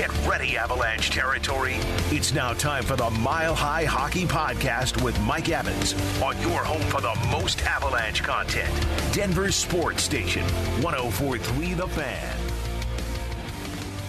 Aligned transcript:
Get 0.00 0.26
ready, 0.26 0.56
Avalanche 0.56 1.10
territory. 1.10 1.76
It's 2.08 2.32
now 2.32 2.54
time 2.54 2.84
for 2.84 2.96
the 2.96 3.10
Mile 3.10 3.54
High 3.54 3.84
Hockey 3.84 4.24
Podcast 4.24 5.02
with 5.02 5.20
Mike 5.20 5.50
Evans 5.50 5.92
on 6.22 6.40
your 6.40 6.64
home 6.64 6.80
for 6.88 7.02
the 7.02 7.14
most 7.30 7.60
Avalanche 7.64 8.22
content. 8.22 8.72
Denver 9.12 9.52
Sports 9.52 10.02
Station, 10.02 10.42
1043 10.80 11.74
The 11.74 11.86
Fan. 11.88 12.38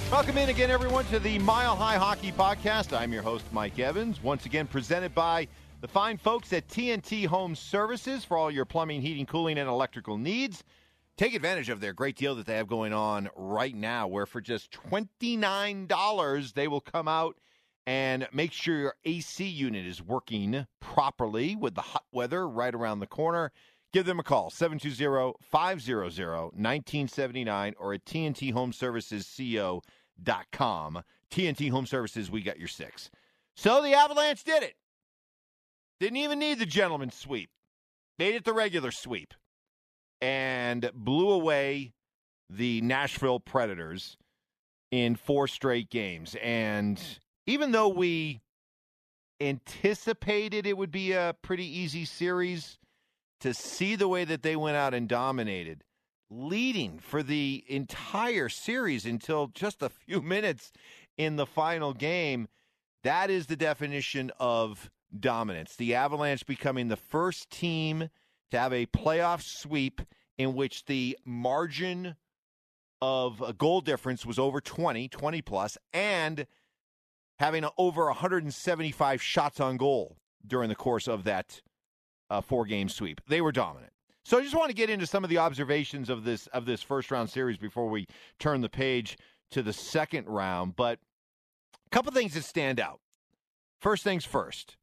Welcome 0.10 0.38
in 0.38 0.48
again, 0.48 0.72
everyone, 0.72 1.04
to 1.08 1.20
the 1.20 1.38
Mile 1.40 1.76
High 1.76 1.98
Hockey 1.98 2.32
Podcast. 2.32 2.98
I'm 2.98 3.12
your 3.12 3.24
host, 3.24 3.44
Mike 3.52 3.78
Evans, 3.78 4.24
once 4.24 4.46
again 4.46 4.68
presented 4.68 5.14
by 5.14 5.46
the 5.82 5.90
fine 5.90 6.16
folks 6.16 6.54
at 6.54 6.66
TNT 6.70 7.26
Home 7.26 7.54
Services 7.54 8.24
for 8.24 8.38
all 8.38 8.50
your 8.50 8.64
plumbing, 8.64 9.02
heating, 9.02 9.26
cooling, 9.26 9.58
and 9.58 9.68
electrical 9.68 10.18
needs. 10.18 10.64
Take 11.22 11.36
advantage 11.36 11.70
of 11.70 11.82
their 11.82 11.94
great 11.94 12.16
deal 12.16 12.34
that 12.34 12.48
they 12.48 12.56
have 12.56 12.66
going 12.66 12.94
on 12.94 13.30
right 13.36 13.76
now, 13.76 14.08
where 14.08 14.26
for 14.26 14.42
just 14.42 14.72
$29, 14.72 16.54
they 16.56 16.68
will 16.68 16.82
come 16.82 17.08
out 17.08 17.38
and 17.86 18.28
make 18.34 18.52
sure 18.52 18.76
your 18.76 18.96
AC 19.06 19.46
unit 19.46 19.86
is 19.86 20.02
working 20.02 20.66
properly 20.80 21.56
with 21.56 21.76
the 21.76 21.82
hot 21.82 22.06
weather 22.12 22.50
right 22.50 22.74
around 22.74 23.02
the 23.02 23.06
corner. 23.06 23.52
Give 23.94 24.08
them 24.08 24.20
a 24.20 24.24
call, 24.24 24.50
720 24.50 25.36
500 25.40 26.02
1979 26.02 27.76
or 27.78 27.94
at 27.94 28.04
TNTHomeServicesCO.com. 28.06 31.04
TNT 31.30 31.70
Home 31.70 31.86
Services, 31.86 32.32
we 32.32 32.42
got 32.42 32.58
your 32.58 32.68
six. 32.68 33.12
So 33.56 33.84
the 33.84 33.94
Avalanche 33.94 34.44
did 34.44 34.64
it. 34.64 34.74
Didn't 36.00 36.18
even 36.18 36.40
need 36.40 36.58
the 36.58 36.66
gentleman's 36.66 37.14
sweep. 37.14 37.52
Made 38.18 38.34
it 38.34 38.44
the 38.44 38.54
regular 38.54 38.90
sweep 38.90 39.36
and 40.22 40.90
blew 40.94 41.32
away 41.32 41.94
the 42.50 42.82
Nashville 42.82 43.40
Predators 43.40 44.18
in 44.92 45.16
four 45.16 45.48
straight 45.48 45.90
games. 45.90 46.36
And 46.42 47.02
even 47.48 47.72
though 47.72 47.90
we 47.90 48.42
anticipated 49.40 50.68
it 50.68 50.78
would 50.78 50.92
be 50.92 51.14
a 51.14 51.36
pretty 51.42 51.66
easy 51.66 52.06
series, 52.06 52.78
to 53.42 53.54
see 53.54 53.96
the 53.96 54.08
way 54.08 54.24
that 54.24 54.44
they 54.44 54.56
went 54.56 54.78
out 54.78 54.94
and 54.94 55.10
dominated, 55.10 55.84
leading 56.30 57.00
for 57.00 57.22
the 57.22 57.64
entire 57.68 58.48
series 58.48 59.06
until 59.06 59.48
just 59.48 59.82
a 59.82 59.90
few 59.90 60.22
minutes 60.22 60.72
in 61.18 61.36
the 61.36 61.46
final 61.46 61.94
game, 61.94 62.48
that 63.04 63.30
is 63.30 63.48
the 63.48 63.56
definition 63.56 64.32
of 64.40 64.90
dominance. 65.20 65.76
The 65.76 65.96
Avalanche 65.96 66.46
becoming 66.46 66.88
the 66.88 66.96
first 66.96 67.50
team 67.50 68.10
to 68.52 68.60
have 68.60 68.74
a 68.74 68.86
playoff 68.86 69.42
sweep 69.42 70.02
in 70.38 70.56
which 70.56 70.86
the 70.86 71.18
margin 71.26 72.16
of 73.02 73.58
goal 73.58 73.82
difference 73.82 74.26
was 74.26 74.38
over 74.38 74.62
20, 74.62 75.08
20 75.08 75.42
plus, 75.42 75.78
and 75.94 76.46
having 77.40 77.66
over 77.78 78.06
175 78.06 79.22
shots 79.22 79.60
on 79.60 79.78
goal 79.78 80.18
during 80.46 80.70
the 80.70 80.76
course 80.76 81.08
of 81.08 81.24
that 81.24 81.62
uh, 82.30 82.42
four 82.42 82.66
game 82.66 82.88
sweep. 82.90 83.22
They 83.28 83.42
were 83.42 83.52
dominant. 83.52 83.92
So 84.24 84.38
I 84.38 84.44
just 84.44 84.56
want 84.56 84.70
to 84.70 84.76
get 84.76 84.90
into 84.90 85.08
some 85.08 85.24
of 85.24 85.30
the 85.30 85.40
observations 85.40 86.10
of 86.10 86.24
this 86.24 86.48
of 86.48 86.66
this 86.66 86.84
first 86.84 87.10
round 87.10 87.30
series 87.30 87.58
before 87.58 87.90
we 87.90 88.08
turn 88.40 88.62
the 88.62 88.70
page 88.70 89.18
to 89.52 89.64
the 89.64 89.74
second 89.74 90.28
round. 90.28 90.76
But 90.76 91.00
a 91.86 91.90
couple 91.90 92.12
things 92.12 92.36
that 92.36 92.44
stand 92.44 92.80
out. 92.80 93.00
First 93.80 94.04
things 94.04 94.24
first. 94.24 94.78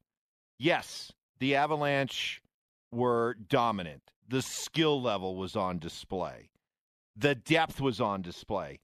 Yes, 0.57 1.13
the 1.39 1.55
Avalanche 1.55 2.41
were 2.91 3.35
dominant. 3.35 4.11
The 4.27 4.41
skill 4.41 5.01
level 5.01 5.35
was 5.35 5.55
on 5.55 5.79
display. 5.79 6.49
The 7.15 7.35
depth 7.35 7.81
was 7.81 7.99
on 7.99 8.21
display. 8.21 8.79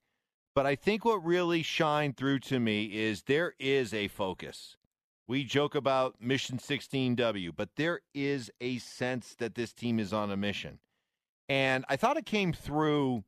But 0.54 0.66
I 0.66 0.74
think 0.74 1.04
what 1.04 1.24
really 1.24 1.62
shined 1.62 2.16
through 2.16 2.40
to 2.40 2.58
me 2.58 2.84
is 2.84 3.22
there 3.22 3.54
is 3.58 3.92
a 3.92 4.08
focus. 4.08 4.76
We 5.28 5.44
joke 5.44 5.74
about 5.74 6.16
Mission 6.20 6.58
16W, 6.58 7.52
but 7.54 7.70
there 7.76 8.00
is 8.14 8.50
a 8.60 8.78
sense 8.78 9.34
that 9.38 9.54
this 9.54 9.72
team 9.72 9.98
is 9.98 10.12
on 10.12 10.30
a 10.30 10.36
mission. 10.36 10.78
And 11.48 11.84
I 11.88 11.96
thought 11.96 12.16
it 12.16 12.26
came 12.26 12.52
through. 12.52 13.24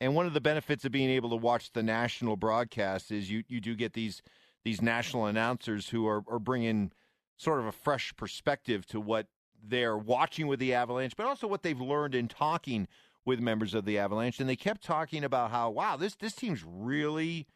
And 0.00 0.14
one 0.14 0.26
of 0.26 0.34
the 0.34 0.40
benefits 0.40 0.84
of 0.84 0.92
being 0.92 1.10
able 1.10 1.30
to 1.30 1.36
watch 1.36 1.72
the 1.72 1.82
national 1.82 2.36
broadcast 2.36 3.10
is 3.12 3.30
you, 3.30 3.44
you 3.48 3.60
do 3.60 3.74
get 3.74 3.92
these 3.92 4.22
these 4.64 4.80
national 4.80 5.26
announcers 5.26 5.90
who 5.90 6.06
are, 6.06 6.24
are 6.26 6.38
bringing 6.38 6.90
sort 7.36 7.60
of 7.60 7.66
a 7.66 7.72
fresh 7.72 8.14
perspective 8.16 8.86
to 8.86 8.98
what 8.98 9.26
they're 9.66 9.96
watching 9.96 10.46
with 10.46 10.58
the 10.58 10.74
Avalanche, 10.74 11.14
but 11.16 11.26
also 11.26 11.46
what 11.46 11.62
they've 11.62 11.80
learned 11.80 12.14
in 12.14 12.28
talking 12.28 12.88
with 13.24 13.40
members 13.40 13.74
of 13.74 13.84
the 13.84 13.98
Avalanche. 13.98 14.40
And 14.40 14.48
they 14.48 14.56
kept 14.56 14.82
talking 14.82 15.24
about 15.24 15.50
how, 15.50 15.70
wow, 15.70 15.96
this 15.96 16.14
this 16.14 16.34
team's 16.34 16.64
really 16.66 17.46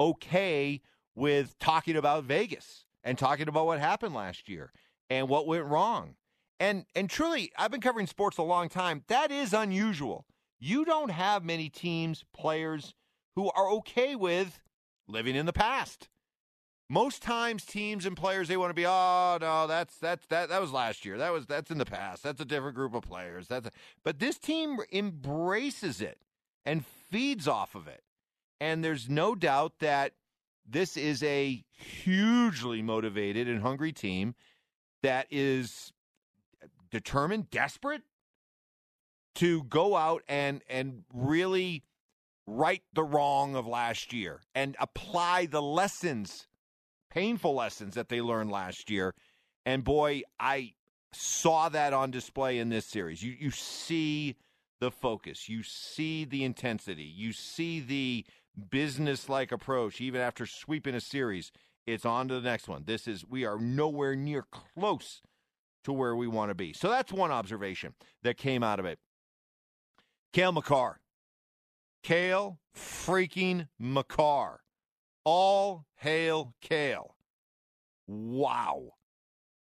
okay 0.00 0.80
with 1.14 1.58
talking 1.58 1.96
about 1.96 2.24
Vegas 2.24 2.84
and 3.02 3.18
talking 3.18 3.48
about 3.48 3.66
what 3.66 3.80
happened 3.80 4.14
last 4.14 4.48
year 4.48 4.72
and 5.10 5.28
what 5.28 5.46
went 5.46 5.64
wrong. 5.64 6.14
And 6.60 6.86
and 6.94 7.08
truly, 7.08 7.52
I've 7.56 7.70
been 7.70 7.80
covering 7.80 8.06
sports 8.06 8.38
a 8.38 8.42
long 8.42 8.68
time. 8.68 9.04
That 9.08 9.30
is 9.30 9.52
unusual. 9.52 10.26
You 10.60 10.84
don't 10.84 11.10
have 11.10 11.44
many 11.44 11.68
teams, 11.68 12.24
players 12.34 12.94
who 13.36 13.50
are 13.50 13.70
okay 13.70 14.16
with 14.16 14.60
living 15.06 15.36
in 15.36 15.46
the 15.46 15.52
past 15.52 16.08
most 16.90 17.22
times 17.22 17.64
teams 17.64 18.06
and 18.06 18.16
players 18.16 18.48
they 18.48 18.56
want 18.56 18.70
to 18.70 18.74
be 18.74 18.86
oh 18.86 19.38
no 19.40 19.66
that's 19.66 19.96
that's 19.96 20.26
that 20.26 20.48
that 20.48 20.60
was 20.60 20.72
last 20.72 21.04
year. 21.04 21.18
That 21.18 21.32
was 21.32 21.46
that's 21.46 21.70
in 21.70 21.78
the 21.78 21.84
past. 21.84 22.22
That's 22.22 22.40
a 22.40 22.44
different 22.44 22.74
group 22.74 22.94
of 22.94 23.02
players. 23.02 23.48
That's 23.48 23.68
a, 23.68 23.70
but 24.04 24.18
this 24.18 24.38
team 24.38 24.78
embraces 24.92 26.00
it 26.00 26.18
and 26.64 26.84
feeds 26.84 27.46
off 27.46 27.74
of 27.74 27.86
it. 27.86 28.02
And 28.60 28.82
there's 28.82 29.08
no 29.08 29.34
doubt 29.34 29.74
that 29.80 30.12
this 30.68 30.96
is 30.96 31.22
a 31.22 31.64
hugely 31.70 32.82
motivated 32.82 33.48
and 33.48 33.62
hungry 33.62 33.92
team 33.92 34.34
that 35.02 35.26
is 35.30 35.92
determined 36.90 37.50
desperate 37.50 38.02
to 39.36 39.62
go 39.64 39.96
out 39.96 40.22
and 40.28 40.62
and 40.68 41.04
really 41.12 41.84
right 42.46 42.82
the 42.94 43.04
wrong 43.04 43.54
of 43.54 43.66
last 43.66 44.12
year 44.12 44.40
and 44.54 44.74
apply 44.80 45.46
the 45.46 45.62
lessons 45.62 46.46
painful 47.10 47.54
lessons 47.54 47.94
that 47.94 48.08
they 48.08 48.20
learned 48.20 48.50
last 48.50 48.90
year. 48.90 49.14
And 49.66 49.84
boy, 49.84 50.22
I 50.38 50.74
saw 51.12 51.68
that 51.68 51.92
on 51.92 52.10
display 52.10 52.58
in 52.58 52.68
this 52.68 52.86
series. 52.86 53.22
You 53.22 53.34
you 53.38 53.50
see 53.50 54.36
the 54.80 54.90
focus, 54.90 55.48
you 55.48 55.62
see 55.62 56.24
the 56.24 56.44
intensity, 56.44 57.04
you 57.04 57.32
see 57.32 57.80
the 57.80 58.24
business-like 58.70 59.52
approach 59.52 60.00
even 60.00 60.20
after 60.20 60.46
sweeping 60.46 60.94
a 60.94 61.00
series. 61.00 61.52
It's 61.86 62.04
on 62.04 62.28
to 62.28 62.34
the 62.34 62.40
next 62.48 62.68
one. 62.68 62.84
This 62.86 63.08
is 63.08 63.24
we 63.26 63.44
are 63.44 63.58
nowhere 63.58 64.14
near 64.14 64.44
close 64.50 65.22
to 65.84 65.92
where 65.92 66.14
we 66.14 66.26
want 66.26 66.50
to 66.50 66.54
be. 66.54 66.72
So 66.72 66.88
that's 66.88 67.12
one 67.12 67.30
observation 67.30 67.94
that 68.22 68.36
came 68.36 68.62
out 68.62 68.78
of 68.78 68.84
it. 68.84 68.98
Cale 70.32 70.52
Makar. 70.52 71.00
Cale 72.02 72.58
freaking 72.76 73.68
Makar. 73.78 74.60
All 75.30 75.84
hail 75.96 76.54
Cale. 76.62 77.14
Wow. 78.06 78.92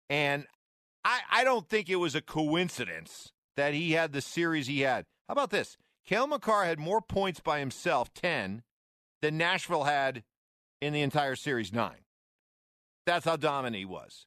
And 0.09 0.47
I, 1.05 1.19
I 1.29 1.43
don't 1.43 1.69
think 1.69 1.91
it 1.91 1.97
was 1.97 2.15
a 2.15 2.21
coincidence 2.21 3.33
that 3.55 3.75
he 3.75 3.91
had 3.91 4.13
the 4.13 4.21
series 4.21 4.65
he 4.65 4.81
had. 4.81 5.05
How 5.27 5.33
about 5.33 5.51
this? 5.51 5.77
Cale 6.07 6.25
Makar 6.25 6.65
had 6.65 6.79
more 6.79 7.01
points 7.01 7.39
by 7.39 7.59
himself, 7.59 8.11
10, 8.15 8.63
than 9.21 9.37
Nashville 9.37 9.83
had 9.83 10.23
in 10.81 10.91
the 10.91 11.03
entire 11.03 11.35
series, 11.35 11.71
9. 11.71 11.97
That's 13.05 13.25
how 13.25 13.35
dominant 13.35 13.75
he 13.75 13.85
was. 13.85 14.25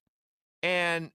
And 0.62 1.10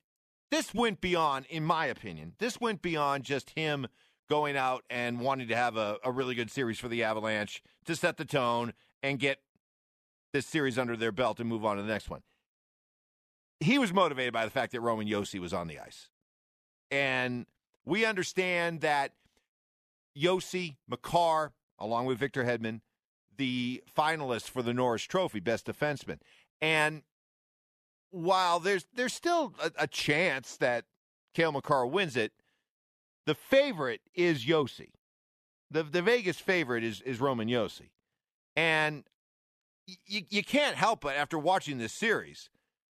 this 0.49 0.73
went 0.73 0.99
beyond, 0.99 1.45
in 1.45 1.63
my 1.63 1.85
opinion, 1.85 2.33
this 2.37 2.59
went 2.59 2.81
beyond 2.81 3.23
just 3.23 3.51
him 3.51 3.87
going 4.29 4.57
out 4.57 4.83
and 4.89 5.21
wanting 5.21 5.47
to 5.47 5.55
have 5.55 5.77
a, 5.77 5.99
a 6.03 6.11
really 6.11 6.35
good 6.35 6.51
series 6.51 6.79
for 6.79 6.89
the 6.89 7.01
Avalanche 7.01 7.63
to 7.85 7.95
set 7.95 8.17
the 8.17 8.25
tone 8.25 8.73
and 9.01 9.17
get 9.17 9.39
this 10.33 10.45
series 10.45 10.77
under 10.77 10.95
their 10.95 11.11
belt 11.11 11.39
and 11.39 11.49
move 11.49 11.65
on 11.65 11.77
to 11.77 11.83
the 11.83 11.87
next 11.87 12.09
one. 12.09 12.21
He 13.59 13.77
was 13.77 13.93
motivated 13.93 14.33
by 14.33 14.45
the 14.45 14.51
fact 14.51 14.71
that 14.71 14.81
Roman 14.81 15.07
Josi 15.07 15.39
was 15.39 15.53
on 15.53 15.67
the 15.67 15.79
ice. 15.79 16.09
And 16.89 17.45
we 17.85 18.05
understand 18.05 18.81
that 18.81 19.13
Josi, 20.17 20.77
Makar, 20.87 21.53
along 21.79 22.05
with 22.05 22.17
Victor 22.17 22.43
Hedman, 22.43 22.81
the 23.37 23.83
finalists 23.97 24.49
for 24.49 24.61
the 24.61 24.73
Norris 24.73 25.03
Trophy, 25.03 25.39
best 25.39 25.65
defenseman. 25.65 26.19
And 26.59 27.03
while 28.11 28.59
there's 28.59 28.85
there's 28.93 29.13
still 29.13 29.53
a, 29.63 29.71
a 29.79 29.87
chance 29.87 30.57
that 30.57 30.85
Cale 31.33 31.51
Makar 31.51 31.87
wins 31.87 32.17
it, 32.17 32.33
the 33.25 33.35
favorite 33.35 34.01
is 34.13 34.45
Josi. 34.45 34.89
The 35.69 35.83
the 35.83 36.01
Vegas 36.01 36.39
favorite 36.39 36.83
is 36.83 37.01
is 37.01 37.19
Roman 37.21 37.47
Josi. 37.47 37.89
And 38.55 39.05
you, 39.85 40.21
you 40.29 40.43
can't 40.43 40.75
help 40.75 41.01
but, 41.01 41.15
after 41.15 41.37
watching 41.37 41.77
this 41.77 41.93
series, 41.93 42.49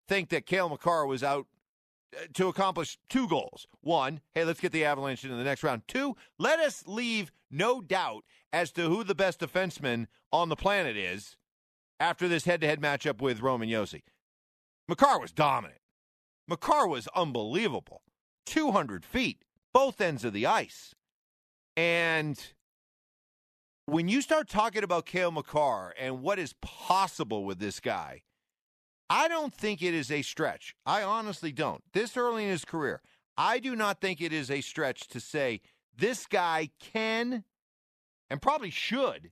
think 0.08 0.28
that 0.30 0.46
Cale 0.46 0.68
Makar 0.68 1.06
was 1.06 1.22
out 1.22 1.46
uh, 2.14 2.24
to 2.34 2.48
accomplish 2.48 2.98
two 3.08 3.28
goals. 3.28 3.66
One, 3.80 4.20
hey, 4.34 4.44
let's 4.44 4.60
get 4.60 4.72
the 4.72 4.84
Avalanche 4.84 5.24
into 5.24 5.36
the 5.36 5.44
next 5.44 5.62
round. 5.62 5.82
Two, 5.88 6.16
let 6.38 6.60
us 6.60 6.84
leave 6.86 7.32
no 7.50 7.80
doubt 7.80 8.24
as 8.52 8.70
to 8.72 8.88
who 8.88 9.04
the 9.04 9.14
best 9.14 9.40
defenseman 9.40 10.06
on 10.32 10.48
the 10.48 10.56
planet 10.56 10.96
is 10.96 11.36
after 12.00 12.28
this 12.28 12.44
head-to-head 12.44 12.80
matchup 12.80 13.20
with 13.20 13.40
Roman 13.40 13.68
Josi. 13.68 14.02
Makar 14.88 15.20
was 15.20 15.32
dominant. 15.32 15.80
Makar 16.48 16.88
was 16.88 17.08
unbelievable. 17.14 18.02
200 18.46 19.04
feet, 19.04 19.44
both 19.72 20.00
ends 20.00 20.24
of 20.24 20.32
the 20.32 20.46
ice. 20.46 20.94
And 21.76 22.38
when 23.86 24.08
you 24.08 24.22
start 24.22 24.48
talking 24.48 24.84
about 24.84 25.06
Cale 25.06 25.30
Makar 25.30 25.94
and 25.98 26.22
what 26.22 26.38
is 26.38 26.54
possible 26.60 27.44
with 27.44 27.58
this 27.58 27.80
guy, 27.80 28.22
I 29.10 29.28
don't 29.28 29.52
think 29.52 29.82
it 29.82 29.94
is 29.94 30.10
a 30.10 30.22
stretch. 30.22 30.74
I 30.86 31.02
honestly 31.02 31.52
don't. 31.52 31.82
This 31.92 32.16
early 32.16 32.44
in 32.44 32.50
his 32.50 32.64
career, 32.64 33.02
I 33.36 33.58
do 33.58 33.74
not 33.74 34.00
think 34.00 34.20
it 34.20 34.32
is 34.32 34.50
a 34.50 34.60
stretch 34.60 35.08
to 35.08 35.20
say 35.20 35.60
this 35.96 36.26
guy 36.26 36.70
can 36.80 37.44
and 38.30 38.40
probably 38.40 38.70
should 38.70 39.30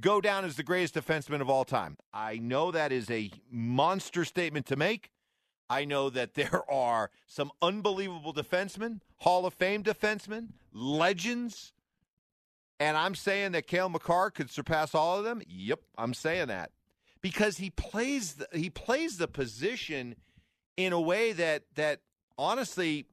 go 0.00 0.20
down 0.20 0.44
as 0.44 0.56
the 0.56 0.62
greatest 0.62 0.94
defenseman 0.94 1.40
of 1.40 1.50
all 1.50 1.64
time. 1.64 1.96
I 2.12 2.38
know 2.38 2.70
that 2.70 2.92
is 2.92 3.10
a 3.10 3.30
monster 3.50 4.24
statement 4.24 4.66
to 4.66 4.76
make. 4.76 5.10
I 5.68 5.84
know 5.84 6.10
that 6.10 6.34
there 6.34 6.62
are 6.70 7.10
some 7.26 7.52
unbelievable 7.62 8.34
defensemen, 8.34 9.00
Hall 9.18 9.46
of 9.46 9.54
Fame 9.54 9.84
defensemen, 9.84 10.48
legends. 10.72 11.72
And 12.80 12.96
I'm 12.96 13.14
saying 13.14 13.52
that 13.52 13.66
Cale 13.66 13.90
Makar 13.90 14.30
could 14.30 14.50
surpass 14.50 14.94
all 14.94 15.18
of 15.18 15.24
them. 15.24 15.42
Yep, 15.46 15.80
I'm 15.98 16.14
saying 16.14 16.48
that 16.48 16.72
because 17.20 17.58
he 17.58 17.70
plays 17.70 18.34
the, 18.34 18.48
he 18.52 18.70
plays 18.70 19.18
the 19.18 19.28
position 19.28 20.16
in 20.76 20.92
a 20.94 21.00
way 21.00 21.32
that 21.32 21.64
that 21.74 22.00
honestly 22.38 23.06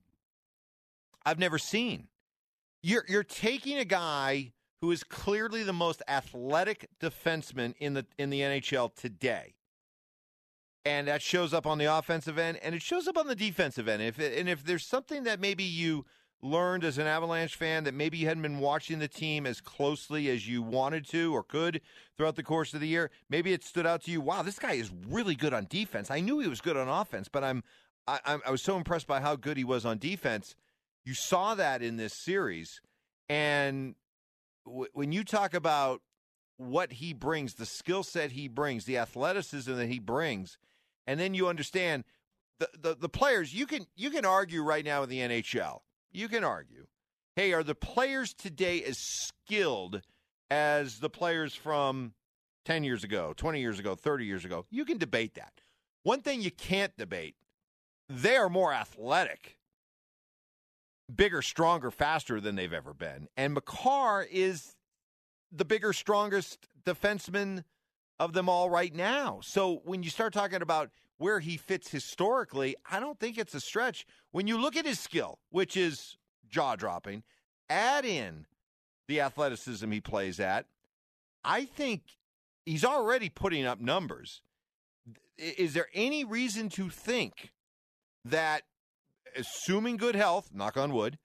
I've 1.26 1.40
never 1.40 1.58
seen. 1.58 2.08
You're 2.82 3.04
you're 3.10 3.24
taking 3.24 3.78
a 3.78 3.86
guy 3.86 4.54
who 4.80 4.92
is 4.92 5.04
clearly 5.04 5.64
the 5.64 5.74
most 5.74 6.02
athletic 6.08 6.88
defenseman 7.02 7.74
in 7.80 7.94
the 7.94 8.06
in 8.18 8.30
the 8.30 8.42
NHL 8.42 8.96
today. 8.96 9.56
And 10.86 11.10
that 11.10 11.22
shows 11.22 11.54
up 11.54 11.68
on 11.68 11.80
the 11.80 11.94
offensive 11.94 12.38
end 12.38 12.60
and 12.64 12.74
it 12.74 12.82
shows 12.82 13.10
up 13.10 13.18
on 13.18 13.28
the 13.28 13.36
defensive 13.36 13.90
end. 13.90 14.02
If 14.02 14.20
and 14.20 14.48
if 14.48 14.64
there's 14.64 14.86
something 14.86 15.26
that 15.26 15.42
maybe 15.42 15.66
you 15.66 16.06
learned 16.42 16.84
as 16.84 16.98
an 16.98 17.08
Avalanche 17.08 17.56
fan 17.56 17.84
that 17.86 17.94
maybe 17.94 18.18
you 18.18 18.28
hadn't 18.28 18.44
been 18.44 18.60
watching 18.60 19.00
the 19.00 19.08
team 19.08 19.46
as 19.46 19.60
closely 19.60 20.30
as 20.30 20.48
you 20.48 20.62
wanted 20.62 21.08
to 21.08 21.34
or 21.36 21.44
could 21.44 21.82
throughout 22.16 22.36
the 22.36 22.44
course 22.44 22.74
of 22.74 22.80
the 22.80 22.88
year, 22.88 23.10
maybe 23.30 23.54
it 23.54 23.64
stood 23.64 23.88
out 23.88 24.04
to 24.04 24.12
you, 24.12 24.22
wow, 24.22 24.44
this 24.44 24.60
guy 24.60 24.74
is 24.74 24.92
really 25.08 25.36
good 25.36 25.54
on 25.54 25.66
defense. 25.70 26.12
I 26.12 26.20
knew 26.20 26.40
he 26.40 26.48
was 26.48 26.62
good 26.62 26.78
on 26.78 26.88
offense, 26.88 27.28
but 27.28 27.44
I'm 27.44 27.64
I, 28.08 28.40
I 28.46 28.52
was 28.52 28.62
so 28.62 28.78
impressed 28.78 29.08
by 29.08 29.20
how 29.20 29.36
good 29.36 29.58
he 29.58 29.66
was 29.66 29.86
on 29.86 29.98
defense. 29.98 30.56
You 31.06 31.14
saw 31.14 31.56
that 31.56 31.82
in 31.82 31.98
this 31.98 32.14
series, 32.14 32.82
and 33.28 33.96
w- 34.66 34.88
when 34.94 35.12
you 35.12 35.26
talk 35.26 35.54
about 35.54 36.02
what 36.56 36.94
he 36.94 37.14
brings, 37.14 37.56
the 37.56 37.66
skill 37.66 38.04
set 38.04 38.32
he 38.32 38.48
brings, 38.48 38.86
the 38.86 38.98
athleticism 38.98 39.74
that 39.76 39.90
he 39.90 40.00
brings, 40.00 40.58
and 41.06 41.20
then 41.20 41.34
you 41.34 41.50
understand 41.50 42.06
the, 42.60 42.70
the, 42.80 42.96
the 42.96 43.10
players. 43.10 43.54
You 43.54 43.66
can 43.66 43.86
you 43.96 44.10
can 44.10 44.26
argue 44.26 44.64
right 44.64 44.86
now 44.86 45.04
in 45.04 45.10
the 45.10 45.20
NHL. 45.20 45.80
You 46.12 46.28
can 46.28 46.44
argue, 46.44 46.88
hey, 47.36 47.54
are 47.54 47.64
the 47.64 47.76
players 47.76 48.34
today 48.34 48.84
as 48.84 48.98
skilled 48.98 50.02
as 50.50 51.00
the 51.00 51.10
players 51.10 51.54
from 51.54 52.14
ten 52.66 52.84
years 52.84 53.04
ago, 53.04 53.34
twenty 53.36 53.62
years 53.62 53.80
ago, 53.80 53.96
thirty 53.96 54.26
years 54.26 54.46
ago? 54.46 54.66
You 54.70 54.86
can 54.86 54.98
debate 54.98 55.36
that. 55.36 55.54
One 56.04 56.22
thing 56.22 56.42
you 56.42 56.52
can't 56.52 56.96
debate: 56.98 57.36
they 58.10 58.36
are 58.38 58.50
more 58.50 58.74
athletic 58.74 59.58
bigger, 61.14 61.42
stronger, 61.42 61.92
faster 61.92 62.42
than 62.42 62.56
they've 62.56 62.74
ever 62.74 62.94
been. 62.94 63.28
And 63.38 63.54
Makar 63.54 64.24
is 64.30 64.76
the 65.52 65.66
bigger, 65.66 65.94
strongest 65.94 66.68
defenseman 66.86 67.64
of 68.20 68.34
them 68.34 68.50
all 68.50 68.70
right 68.70 68.94
now. 68.94 69.40
So 69.42 69.82
when 69.86 70.04
you 70.04 70.10
start 70.10 70.34
talking 70.34 70.62
about 70.62 70.90
where 71.18 71.40
he 71.40 71.58
fits 71.58 71.90
historically, 71.90 72.76
I 72.90 73.00
don't 73.00 73.20
think 73.20 73.38
it's 73.38 73.56
a 73.56 73.60
stretch. 73.60 74.06
When 74.32 74.48
you 74.48 74.58
look 74.58 74.76
at 74.76 74.86
his 74.86 75.00
skill, 75.00 75.40
which 75.50 75.76
is 75.76 76.18
jaw 76.50 76.76
dropping, 76.76 77.24
add 77.70 78.06
in 78.06 78.46
the 79.08 79.22
athleticism 79.22 79.90
he 79.92 80.02
plays 80.02 80.40
at, 80.40 80.66
I 81.44 81.66
think 81.66 82.02
he's 82.66 82.86
already 82.86 83.30
putting 83.30 83.66
up 83.66 83.80
numbers. 83.80 84.42
Is 85.38 85.74
there 85.74 85.88
any 85.94 86.24
reason 86.24 86.70
to 86.70 86.90
think 86.90 87.52
that 88.26 88.64
assuming 89.36 89.98
good 89.98 90.16
health, 90.16 90.50
knock 90.54 90.78
on 90.78 90.94
wood, 90.94 91.18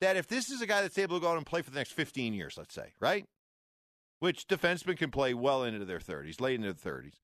that 0.00 0.16
if 0.16 0.26
this 0.26 0.50
is 0.50 0.62
a 0.62 0.66
guy 0.66 0.80
that's 0.82 0.98
able 0.98 1.18
to 1.18 1.20
go 1.22 1.30
out 1.30 1.36
and 1.36 1.46
play 1.46 1.62
for 1.62 1.70
the 1.70 1.76
next 1.76 1.92
15 1.92 2.32
years, 2.32 2.54
let's 2.56 2.74
say, 2.74 2.94
right? 3.00 3.26
Which 4.18 4.46
defensemen 4.48 4.96
can 4.96 5.10
play 5.10 5.34
well 5.34 5.62
into 5.62 5.84
their 5.84 5.98
30s, 5.98 6.40
late 6.40 6.56
into 6.56 6.72
the 6.72 6.90
30s, 6.90 7.14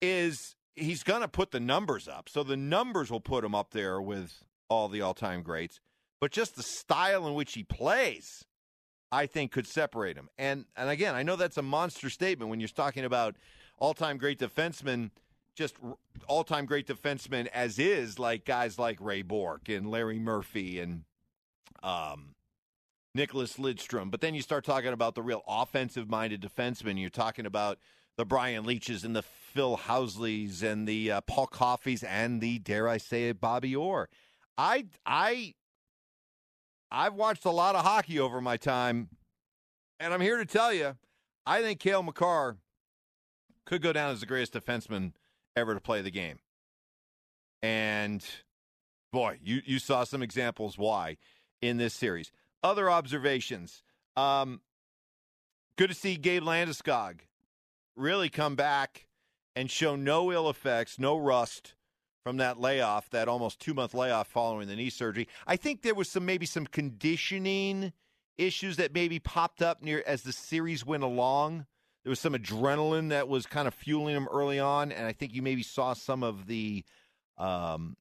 is 0.00 0.56
he's 0.76 1.02
going 1.02 1.22
to 1.22 1.28
put 1.28 1.50
the 1.50 1.60
numbers 1.60 2.08
up. 2.08 2.28
So 2.28 2.42
the 2.42 2.56
numbers 2.56 3.10
will 3.10 3.20
put 3.20 3.44
him 3.44 3.54
up 3.54 3.70
there 3.70 4.00
with 4.00 4.44
all 4.68 4.88
the 4.88 5.00
all 5.00 5.14
time 5.14 5.42
greats. 5.42 5.80
But 6.20 6.30
just 6.30 6.56
the 6.56 6.62
style 6.62 7.26
in 7.26 7.34
which 7.34 7.54
he 7.54 7.64
plays, 7.64 8.44
I 9.12 9.26
think, 9.26 9.52
could 9.52 9.66
separate 9.66 10.16
him. 10.16 10.28
And 10.38 10.64
and 10.76 10.88
again, 10.88 11.14
I 11.14 11.22
know 11.22 11.36
that's 11.36 11.58
a 11.58 11.62
monster 11.62 12.10
statement 12.10 12.50
when 12.50 12.60
you're 12.60 12.68
talking 12.68 13.04
about 13.04 13.36
all 13.78 13.94
time 13.94 14.18
great 14.18 14.38
defensemen 14.38 15.10
just 15.54 15.76
all 16.26 16.44
time 16.44 16.66
great 16.66 16.86
defensemen 16.86 17.46
as 17.48 17.78
is, 17.78 18.18
like 18.18 18.44
guys 18.44 18.78
like 18.78 19.00
Ray 19.00 19.22
Bourque 19.22 19.68
and 19.68 19.90
Larry 19.90 20.18
Murphy 20.18 20.80
and 20.80 21.04
um, 21.82 22.34
Nicklas 23.16 23.58
Lidstrom. 23.58 24.10
But 24.10 24.20
then 24.20 24.34
you 24.34 24.42
start 24.42 24.64
talking 24.64 24.92
about 24.92 25.14
the 25.14 25.22
real 25.22 25.42
offensive 25.46 26.08
minded 26.08 26.40
defensemen. 26.40 27.00
You're 27.00 27.10
talking 27.10 27.46
about 27.46 27.78
the 28.16 28.24
Brian 28.24 28.64
Leetches 28.64 29.04
and 29.04 29.14
the 29.14 29.22
Phil 29.54 29.76
Housleys 29.76 30.62
and 30.62 30.86
the 30.86 31.12
uh, 31.12 31.20
Paul 31.22 31.46
Coffeys 31.46 32.02
and 32.02 32.40
the, 32.40 32.58
dare 32.58 32.88
I 32.88 32.98
say 32.98 33.28
it, 33.28 33.40
Bobby 33.40 33.74
Orr. 33.74 34.08
I, 34.58 34.86
I, 35.06 35.54
I've 36.90 37.14
watched 37.14 37.44
a 37.44 37.50
lot 37.50 37.76
of 37.76 37.84
hockey 37.84 38.18
over 38.18 38.40
my 38.40 38.56
time, 38.56 39.08
and 40.00 40.12
I'm 40.12 40.20
here 40.20 40.38
to 40.38 40.44
tell 40.44 40.72
you, 40.72 40.96
I 41.46 41.62
think 41.62 41.78
Cale 41.78 42.02
Makar 42.02 42.56
could 43.64 43.80
go 43.80 43.92
down 43.92 44.10
as 44.10 44.20
the 44.20 44.26
greatest 44.26 44.54
defenseman 44.54 45.12
ever 45.56 45.74
to 45.74 45.80
play 45.80 46.02
the 46.02 46.10
game. 46.10 46.38
And 47.62 48.24
boy, 49.12 49.38
you, 49.42 49.62
you 49.64 49.78
saw 49.78 50.04
some 50.04 50.22
examples 50.22 50.76
why 50.76 51.16
in 51.62 51.76
this 51.76 51.94
series. 51.94 52.32
Other 52.62 52.90
observations. 52.90 53.82
Um, 54.16 54.60
good 55.78 55.88
to 55.88 55.94
see 55.94 56.16
Gabe 56.16 56.42
Landeskog 56.42 57.20
really 57.96 58.28
come 58.28 58.56
back 58.56 59.06
and 59.56 59.70
show 59.70 59.96
no 59.96 60.32
ill 60.32 60.48
effects, 60.50 60.98
no 60.98 61.16
rust 61.16 61.74
from 62.24 62.38
that 62.38 62.58
layoff, 62.58 63.10
that 63.10 63.28
almost 63.28 63.60
two 63.60 63.74
month 63.74 63.94
layoff 63.94 64.28
following 64.28 64.66
the 64.66 64.76
knee 64.76 64.90
surgery. 64.90 65.28
I 65.46 65.56
think 65.56 65.82
there 65.82 65.94
was 65.94 66.08
some 66.08 66.24
maybe 66.24 66.46
some 66.46 66.66
conditioning 66.66 67.92
issues 68.38 68.76
that 68.76 68.94
maybe 68.94 69.18
popped 69.18 69.62
up 69.62 69.82
near 69.82 70.02
as 70.06 70.22
the 70.22 70.32
series 70.32 70.84
went 70.84 71.02
along. 71.02 71.66
There 72.02 72.10
was 72.10 72.20
some 72.20 72.34
adrenaline 72.34 73.10
that 73.10 73.28
was 73.28 73.46
kind 73.46 73.68
of 73.68 73.74
fueling 73.74 74.16
him 74.16 74.28
early 74.30 74.58
on, 74.58 74.92
and 74.92 75.06
I 75.06 75.12
think 75.12 75.34
you 75.34 75.42
maybe 75.42 75.62
saw 75.62 75.94
some 75.94 76.22
of 76.22 76.46
the 76.46 76.84
um, 77.38 77.96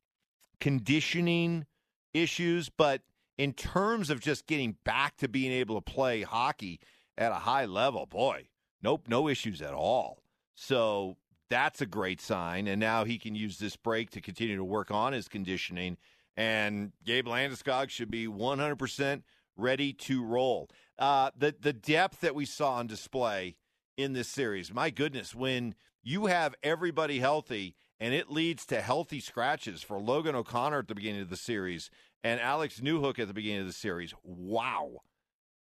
conditioning 0.59 1.65
issues. 2.13 2.69
But 2.69 3.01
in 3.37 3.53
terms 3.53 4.09
of 4.09 4.19
just 4.19 4.47
getting 4.47 4.77
back 4.83 5.17
to 5.17 5.27
being 5.27 5.51
able 5.51 5.79
to 5.79 5.81
play 5.81 6.21
hockey 6.21 6.79
at 7.17 7.31
a 7.31 7.35
high 7.35 7.65
level, 7.65 8.05
boy, 8.05 8.47
nope, 8.81 9.03
no 9.07 9.27
issues 9.27 9.61
at 9.61 9.73
all. 9.73 10.19
So 10.55 11.17
that's 11.53 11.81
a 11.81 11.85
great 11.85 12.19
sign. 12.19 12.67
And 12.67 12.79
now 12.79 13.03
he 13.03 13.19
can 13.19 13.35
use 13.35 13.59
this 13.59 13.75
break 13.75 14.09
to 14.11 14.21
continue 14.21 14.57
to 14.57 14.63
work 14.63 14.89
on 14.89 15.13
his 15.13 15.27
conditioning. 15.27 15.97
And 16.35 16.93
Gabe 17.05 17.27
Landeskog 17.27 17.91
should 17.91 18.09
be 18.09 18.25
100% 18.25 19.21
ready 19.55 19.93
to 19.93 20.25
roll. 20.25 20.67
Uh, 20.97 21.29
the 21.37 21.53
the 21.59 21.71
depth 21.73 22.21
that 22.21 22.33
we 22.33 22.45
saw 22.45 22.73
on 22.73 22.87
display 22.87 23.55
in 23.97 24.13
this 24.13 24.27
series. 24.27 24.73
My 24.73 24.89
goodness, 24.89 25.35
when 25.35 25.75
you 26.01 26.25
have 26.25 26.55
everybody 26.63 27.19
healthy 27.19 27.75
and 27.99 28.15
it 28.15 28.31
leads 28.31 28.65
to 28.65 28.81
healthy 28.81 29.19
scratches 29.19 29.83
for 29.83 29.99
Logan 29.99 30.35
O'Connor 30.35 30.79
at 30.79 30.87
the 30.87 30.95
beginning 30.95 31.21
of 31.21 31.29
the 31.29 31.37
series 31.37 31.91
and 32.23 32.41
Alex 32.41 32.79
Newhook 32.79 33.19
at 33.19 33.27
the 33.27 33.33
beginning 33.33 33.61
of 33.61 33.67
the 33.67 33.73
series. 33.73 34.11
Wow. 34.23 35.01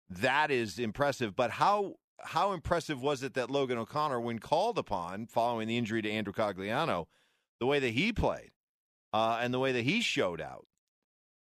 That 0.09 0.51
is 0.51 0.79
impressive. 0.79 1.35
But 1.35 1.51
how 1.51 1.95
how 2.23 2.53
impressive 2.53 3.01
was 3.01 3.23
it 3.23 3.33
that 3.33 3.49
Logan 3.49 3.77
O'Connor, 3.77 4.19
when 4.19 4.39
called 4.39 4.77
upon 4.77 5.27
following 5.27 5.67
the 5.67 5.77
injury 5.77 6.01
to 6.01 6.09
Andrew 6.09 6.33
Cogliano, 6.33 7.07
the 7.59 7.65
way 7.65 7.79
that 7.79 7.89
he 7.89 8.11
played 8.11 8.51
uh, 9.13 9.39
and 9.41 9.53
the 9.53 9.59
way 9.59 9.71
that 9.71 9.83
he 9.83 10.01
showed 10.01 10.41
out, 10.41 10.65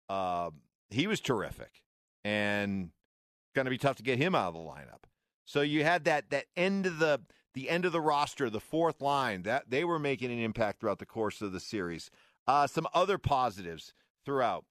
uh, 0.09 0.50
he 0.89 1.07
was 1.07 1.19
terrific. 1.19 1.83
And 2.24 2.86
it's 2.86 3.55
going 3.55 3.65
to 3.65 3.71
be 3.71 3.77
tough 3.77 3.98
to 3.98 4.03
get 4.03 4.17
him 4.17 4.36
out 4.36 4.50
of 4.50 4.53
the 4.55 4.59
lineup. 4.59 5.05
So 5.45 5.62
you 5.62 5.83
had 5.83 6.03
that 6.05 6.29
that 6.29 6.45
end 6.55 6.86
of 6.86 7.00
the 7.00 7.21
the 7.55 7.69
end 7.69 7.86
of 7.86 7.91
the 7.91 8.01
roster, 8.01 8.50
the 8.50 8.59
fourth 8.59 9.01
line 9.01 9.43
that 9.43 9.69
they 9.69 9.83
were 9.83 10.00
making 10.00 10.31
an 10.31 10.39
impact 10.39 10.79
throughout 10.79 11.00
the 11.00 11.05
course 11.05 11.41
of 11.41 11.51
the 11.51 11.59
series. 11.59 12.12
Uh, 12.48 12.67
some 12.67 12.88
other 12.93 13.17
positives 13.17 13.93
throughout. 14.25 14.65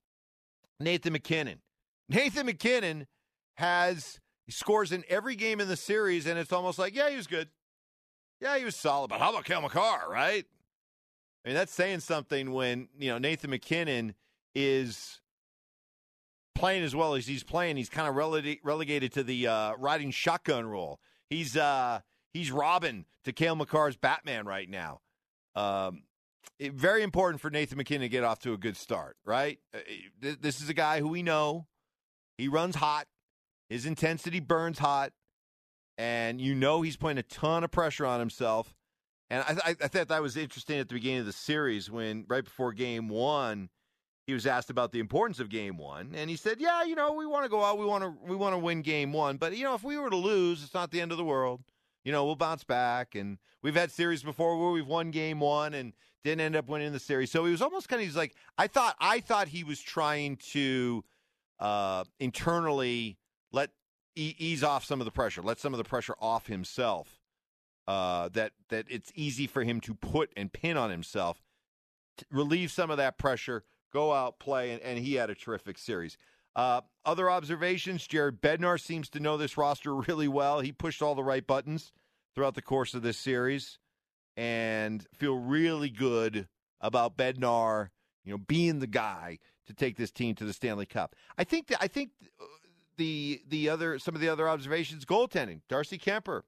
Nathan 0.80 1.12
MacKinnon. 1.12 1.60
Nathan 2.08 2.46
MacKinnon 2.46 3.06
has 3.56 4.20
scores 4.48 4.92
in 4.92 5.04
every 5.08 5.36
game 5.36 5.60
in 5.60 5.68
the 5.68 5.76
series, 5.76 6.26
and 6.26 6.38
it's 6.38 6.52
almost 6.52 6.78
like, 6.78 6.94
yeah, 6.94 7.10
he 7.10 7.16
was 7.16 7.26
good. 7.26 7.48
Yeah, 8.40 8.56
he 8.56 8.64
was 8.64 8.76
solid, 8.76 9.08
but 9.08 9.20
how 9.20 9.30
about 9.30 9.44
Cale 9.44 9.62
Makar, 9.62 10.08
right? 10.10 10.44
I 11.44 11.48
mean, 11.48 11.54
that's 11.56 11.72
saying 11.72 12.00
something 12.00 12.52
when, 12.52 12.88
you 12.98 13.10
know, 13.10 13.18
Nathan 13.18 13.50
MacKinnon 13.50 14.14
is 14.54 15.20
playing 16.54 16.82
as 16.82 16.94
well 16.94 17.14
as 17.14 17.26
he's 17.26 17.44
playing. 17.44 17.76
He's 17.76 17.88
kind 17.88 18.08
of 18.08 18.14
rele- 18.14 18.58
relegated 18.62 19.12
to 19.14 19.22
the 19.22 19.46
uh, 19.46 19.72
riding 19.78 20.10
shotgun 20.10 20.66
role. 20.66 21.00
He's 21.30 21.56
uh, 21.56 22.00
he's 22.32 22.50
Robin 22.50 23.06
to 23.24 23.32
Cale 23.32 23.56
Makar's 23.56 23.96
Batman 23.96 24.46
right 24.46 24.68
now. 24.68 25.00
Um, 25.54 26.02
it, 26.58 26.72
very 26.72 27.02
important 27.02 27.40
for 27.40 27.50
Nathan 27.50 27.78
MacKinnon 27.78 28.02
to 28.02 28.08
get 28.08 28.24
off 28.24 28.40
to 28.40 28.52
a 28.52 28.58
good 28.58 28.76
start, 28.76 29.16
right? 29.24 29.58
Uh, 29.74 30.32
this 30.40 30.60
is 30.60 30.68
a 30.68 30.74
guy 30.74 31.00
who 31.00 31.08
we 31.08 31.22
know. 31.22 31.66
He 32.36 32.48
runs 32.48 32.76
hot. 32.76 33.06
His 33.68 33.86
intensity 33.86 34.40
burns 34.40 34.78
hot. 34.78 35.12
And 35.96 36.40
you 36.40 36.54
know 36.54 36.82
he's 36.82 36.96
putting 36.96 37.18
a 37.18 37.24
ton 37.24 37.64
of 37.64 37.70
pressure 37.70 38.06
on 38.06 38.20
himself. 38.20 38.74
And 39.30 39.42
I, 39.42 39.70
I, 39.70 39.76
I 39.82 39.88
thought 39.88 40.08
that 40.08 40.22
was 40.22 40.36
interesting 40.36 40.78
at 40.78 40.88
the 40.88 40.94
beginning 40.94 41.20
of 41.20 41.26
the 41.26 41.32
series 41.32 41.90
when, 41.90 42.24
right 42.28 42.44
before 42.44 42.72
game 42.72 43.08
one, 43.08 43.68
he 44.26 44.32
was 44.32 44.46
asked 44.46 44.70
about 44.70 44.92
the 44.92 45.00
importance 45.00 45.40
of 45.40 45.48
game 45.48 45.76
one. 45.76 46.12
And 46.14 46.30
he 46.30 46.36
said, 46.36 46.60
Yeah, 46.60 46.84
you 46.84 46.94
know, 46.94 47.12
we 47.12 47.26
want 47.26 47.44
to 47.44 47.48
go 47.48 47.64
out. 47.64 47.78
We 47.78 47.86
want 47.86 48.04
to 48.04 48.14
we 48.26 48.36
want 48.36 48.54
to 48.54 48.58
win 48.58 48.82
game 48.82 49.12
one. 49.12 49.38
But, 49.38 49.56
you 49.56 49.64
know, 49.64 49.74
if 49.74 49.82
we 49.82 49.98
were 49.98 50.10
to 50.10 50.16
lose, 50.16 50.62
it's 50.62 50.74
not 50.74 50.90
the 50.90 51.00
end 51.00 51.12
of 51.12 51.18
the 51.18 51.24
world. 51.24 51.62
You 52.04 52.12
know, 52.12 52.24
we'll 52.24 52.36
bounce 52.36 52.62
back. 52.62 53.14
And 53.14 53.38
we've 53.62 53.74
had 53.74 53.90
series 53.90 54.22
before 54.22 54.58
where 54.58 54.70
we've 54.70 54.86
won 54.86 55.10
game 55.10 55.40
one 55.40 55.74
and 55.74 55.94
didn't 56.24 56.42
end 56.42 56.56
up 56.56 56.68
winning 56.68 56.92
the 56.92 56.98
series. 56.98 57.30
So 57.30 57.44
he 57.44 57.50
was 57.50 57.62
almost 57.62 57.88
kind 57.88 58.00
of 58.00 58.06
he's 58.06 58.16
like 58.16 58.34
I 58.56 58.66
thought 58.66 58.96
I 59.00 59.20
thought 59.20 59.48
he 59.48 59.64
was 59.64 59.80
trying 59.80 60.36
to 60.52 61.04
uh, 61.58 62.04
internally 62.20 63.18
ease 64.18 64.62
off 64.62 64.84
some 64.84 65.00
of 65.00 65.04
the 65.04 65.10
pressure, 65.10 65.42
let 65.42 65.58
some 65.58 65.74
of 65.74 65.78
the 65.78 65.84
pressure 65.84 66.14
off 66.20 66.46
himself. 66.46 67.20
Uh, 67.86 68.28
that 68.34 68.52
that 68.68 68.84
it's 68.90 69.10
easy 69.14 69.46
for 69.46 69.64
him 69.64 69.80
to 69.80 69.94
put 69.94 70.30
and 70.36 70.52
pin 70.52 70.76
on 70.76 70.90
himself, 70.90 71.42
relieve 72.30 72.70
some 72.70 72.90
of 72.90 72.98
that 72.98 73.16
pressure, 73.16 73.64
go 73.92 74.12
out 74.12 74.38
play, 74.38 74.72
and, 74.72 74.82
and 74.82 74.98
he 74.98 75.14
had 75.14 75.30
a 75.30 75.34
terrific 75.34 75.78
series. 75.78 76.18
Uh, 76.54 76.82
other 77.06 77.30
observations: 77.30 78.06
Jared 78.06 78.42
Bednar 78.42 78.78
seems 78.78 79.08
to 79.08 79.20
know 79.20 79.38
this 79.38 79.56
roster 79.56 79.94
really 79.94 80.28
well. 80.28 80.60
He 80.60 80.70
pushed 80.70 81.00
all 81.00 81.14
the 81.14 81.24
right 81.24 81.46
buttons 81.46 81.92
throughout 82.34 82.54
the 82.54 82.62
course 82.62 82.92
of 82.92 83.00
this 83.00 83.16
series 83.16 83.78
and 84.36 85.06
feel 85.14 85.36
really 85.36 85.90
good 85.90 86.46
about 86.80 87.16
Bednar, 87.16 87.88
you 88.24 88.32
know, 88.32 88.38
being 88.38 88.78
the 88.78 88.86
guy 88.86 89.38
to 89.66 89.74
take 89.74 89.96
this 89.96 90.10
team 90.10 90.34
to 90.36 90.44
the 90.44 90.52
Stanley 90.52 90.86
Cup. 90.86 91.16
I 91.36 91.44
think 91.44 91.68
that, 91.68 91.78
I 91.80 91.88
think 91.88 92.10
the 92.98 93.40
the 93.48 93.68
other 93.68 93.98
some 93.98 94.14
of 94.14 94.20
the 94.20 94.28
other 94.28 94.48
observations 94.48 95.04
goaltending. 95.04 95.62
Darcy 95.68 95.98
Kuemper. 95.98 96.42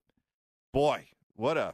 Boy, 0.72 1.06
what 1.34 1.56
a 1.56 1.72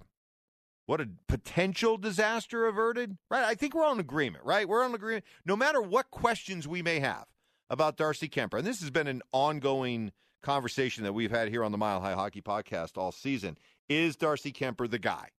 what 0.87 1.01
a 1.01 1.09
potential 1.27 1.97
disaster 1.97 2.67
averted. 2.67 3.19
Right? 3.31 3.45
I 3.45 3.55
think 3.57 3.75
we're 3.75 3.85
all 3.85 3.93
in 3.93 4.01
agreement, 4.01 4.45
right? 4.45 4.69
We're 4.69 4.85
on 4.85 4.95
agreement 4.95 5.25
no 5.45 5.57
matter 5.57 5.83
what 5.83 6.11
questions 6.11 6.69
we 6.69 6.83
may 6.83 7.01
have 7.01 7.27
about 7.69 7.97
Darcy 7.97 8.29
Kuemper. 8.29 8.59
And 8.59 8.67
this 8.67 8.81
has 8.81 8.91
been 8.91 9.09
an 9.09 9.23
ongoing 9.33 10.13
conversation 10.43 11.03
that 11.03 11.13
we've 11.13 11.33
had 11.33 11.49
here 11.49 11.65
on 11.65 11.73
the 11.73 11.79
Mile 11.79 12.01
High 12.01 12.15
Hockey 12.15 12.41
podcast 12.41 12.97
all 12.97 13.11
season. 13.11 13.59
Is 13.89 14.15
Darcy 14.15 14.53
Kuemper 14.53 14.89
the 14.89 15.01
guy? 15.01 15.31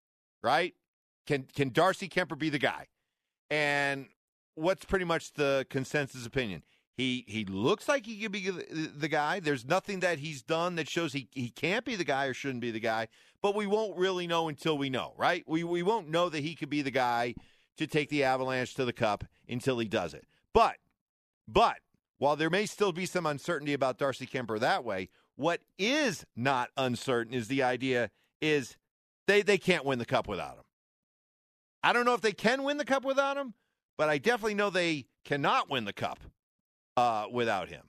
right? 0.44 0.74
Can 1.26 1.46
can 1.54 1.70
Darcy 1.70 2.08
Kuemper 2.08 2.38
be 2.38 2.50
the 2.50 2.60
guy? 2.60 2.88
And 3.50 4.08
what's 4.56 4.86
pretty 4.86 5.06
much 5.06 5.34
the 5.34 5.66
consensus 5.70 6.26
opinion? 6.26 6.64
He 6.98 7.26
he 7.28 7.46
looks 7.46 7.88
like 7.88 8.08
he 8.08 8.18
could 8.18 8.32
be 8.32 8.50
the, 8.50 9.08
guy. 9.08 9.40
There's 9.40 9.64
nothing 9.64 10.00
that 10.00 10.18
he's 10.18 10.42
done 10.42 10.76
that 10.76 10.90
shows 10.90 11.14
he, 11.14 11.30
he 11.32 11.52
can't 11.52 11.86
be 11.86 11.96
the 11.96 12.04
guy 12.04 12.26
or 12.26 12.34
shouldn't 12.34 12.62
be 12.62 12.72
the 12.72 12.80
guy. 12.80 13.08
But 13.40 13.54
we 13.54 13.68
won't 13.68 13.96
really 13.96 14.26
know 14.26 14.50
until 14.50 14.80
we 14.80 14.90
know, 14.90 15.14
right? 15.16 15.44
We 15.48 15.64
we 15.64 15.84
won't 15.84 16.10
know 16.10 16.28
that 16.30 16.40
he 16.40 16.56
could 16.56 16.72
be 16.72 16.82
the 16.82 16.90
guy 16.90 17.36
to 17.78 17.86
take 17.86 18.10
the 18.10 18.24
Avalanche 18.24 18.74
to 18.74 18.86
the 18.86 18.94
Cup 18.94 19.26
until 19.48 19.78
he 19.78 19.88
does 19.88 20.16
it. 20.16 20.26
But 20.56 20.78
but 21.48 21.78
while 22.18 22.36
there 22.36 22.50
may 22.50 22.66
still 22.66 22.92
be 22.92 23.06
some 23.06 23.28
uncertainty 23.28 23.74
about 23.74 24.00
Darcy 24.00 24.26
Kuemper 24.26 24.60
that 24.60 24.84
way, 24.84 25.10
what 25.36 25.62
is 25.78 26.26
not 26.36 26.72
uncertain 26.78 27.36
is 27.36 27.48
the 27.48 27.62
idea 27.62 28.10
is 28.42 28.76
they 29.28 29.44
they 29.44 29.60
can't 29.60 29.86
win 29.86 30.00
the 30.00 30.06
cup 30.06 30.28
without 30.28 30.56
him. 30.56 30.64
I 31.84 31.94
don't 31.94 32.06
know 32.06 32.16
if 32.16 32.22
they 32.22 32.32
can 32.32 32.64
win 32.64 32.78
the 32.78 32.86
cup 32.86 33.06
without 33.06 33.38
him, 33.38 33.54
but 34.00 34.10
I 34.10 34.18
definitely 34.18 34.56
know 34.56 34.72
they 34.72 35.06
cannot 35.24 35.70
win 35.70 35.86
the 35.86 35.94
cup 35.94 36.22
uh, 36.98 37.28
without 37.32 37.70
him. 37.70 37.84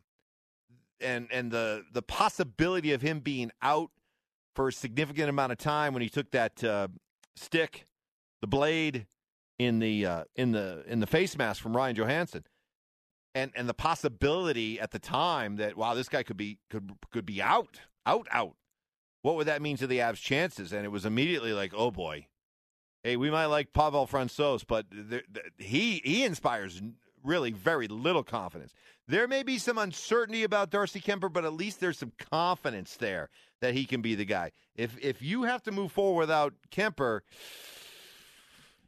And 1.00 1.28
and 1.32 1.50
the 1.50 1.84
the 1.92 2.02
possibility 2.02 2.92
of 2.92 3.02
him 3.02 3.20
being 3.20 3.50
out 3.62 3.90
for 4.54 4.68
a 4.68 4.72
significant 4.72 5.28
amount 5.28 5.52
of 5.52 5.58
time 5.58 5.92
when 5.94 6.02
he 6.02 6.08
took 6.08 6.30
that 6.32 6.62
uh, 6.62 6.88
stick, 7.36 7.86
the 8.40 8.46
blade 8.48 9.06
in 9.58 9.78
the 9.78 10.06
uh, 10.06 10.24
in 10.36 10.52
the 10.52 10.84
in 10.86 11.00
the 11.00 11.06
face 11.06 11.36
mask 11.38 11.62
from 11.62 11.76
Ryan 11.76 11.96
Johansen, 11.96 12.44
and 13.34 13.52
and 13.54 13.68
the 13.68 13.74
possibility 13.74 14.80
at 14.80 14.90
the 14.90 14.98
time 14.98 15.56
that 15.56 15.76
wow 15.76 15.94
this 15.94 16.08
guy 16.08 16.22
could 16.24 16.36
be 16.36 16.58
could 16.68 16.90
could 17.12 17.24
be 17.26 17.40
out 17.40 17.80
out 18.04 18.26
out 18.32 18.56
what 19.22 19.36
would 19.36 19.46
that 19.46 19.62
mean 19.62 19.76
to 19.76 19.86
the 19.86 19.98
Avs' 19.98 20.16
chances? 20.16 20.72
And 20.72 20.84
it 20.84 20.88
was 20.88 21.04
immediately 21.04 21.52
like, 21.52 21.72
oh 21.76 21.90
boy, 21.90 22.26
hey, 23.02 23.16
we 23.16 23.30
might 23.30 23.46
like 23.46 23.72
Pavel 23.72 24.06
Francouz, 24.06 24.64
but 24.66 24.86
he 25.58 26.00
he 26.04 26.24
inspires 26.24 26.80
really 27.24 27.50
very 27.50 27.88
little 27.88 28.22
confidence. 28.22 28.74
There 29.06 29.26
may 29.26 29.42
be 29.42 29.58
some 29.58 29.78
uncertainty 29.78 30.44
about 30.44 30.70
Darcy 30.70 31.00
Kuemper, 31.00 31.32
but 31.32 31.44
at 31.44 31.54
least 31.54 31.80
there's 31.80 31.98
some 31.98 32.12
confidence 32.30 32.96
there 32.96 33.30
that 33.60 33.74
he 33.74 33.84
can 33.84 34.02
be 34.02 34.14
the 34.14 34.24
guy. 34.24 34.52
If 34.74 34.98
if 35.02 35.22
you 35.22 35.44
have 35.44 35.62
to 35.64 35.72
move 35.72 35.92
forward 35.92 36.20
without 36.20 36.54
Kuemper, 36.70 37.20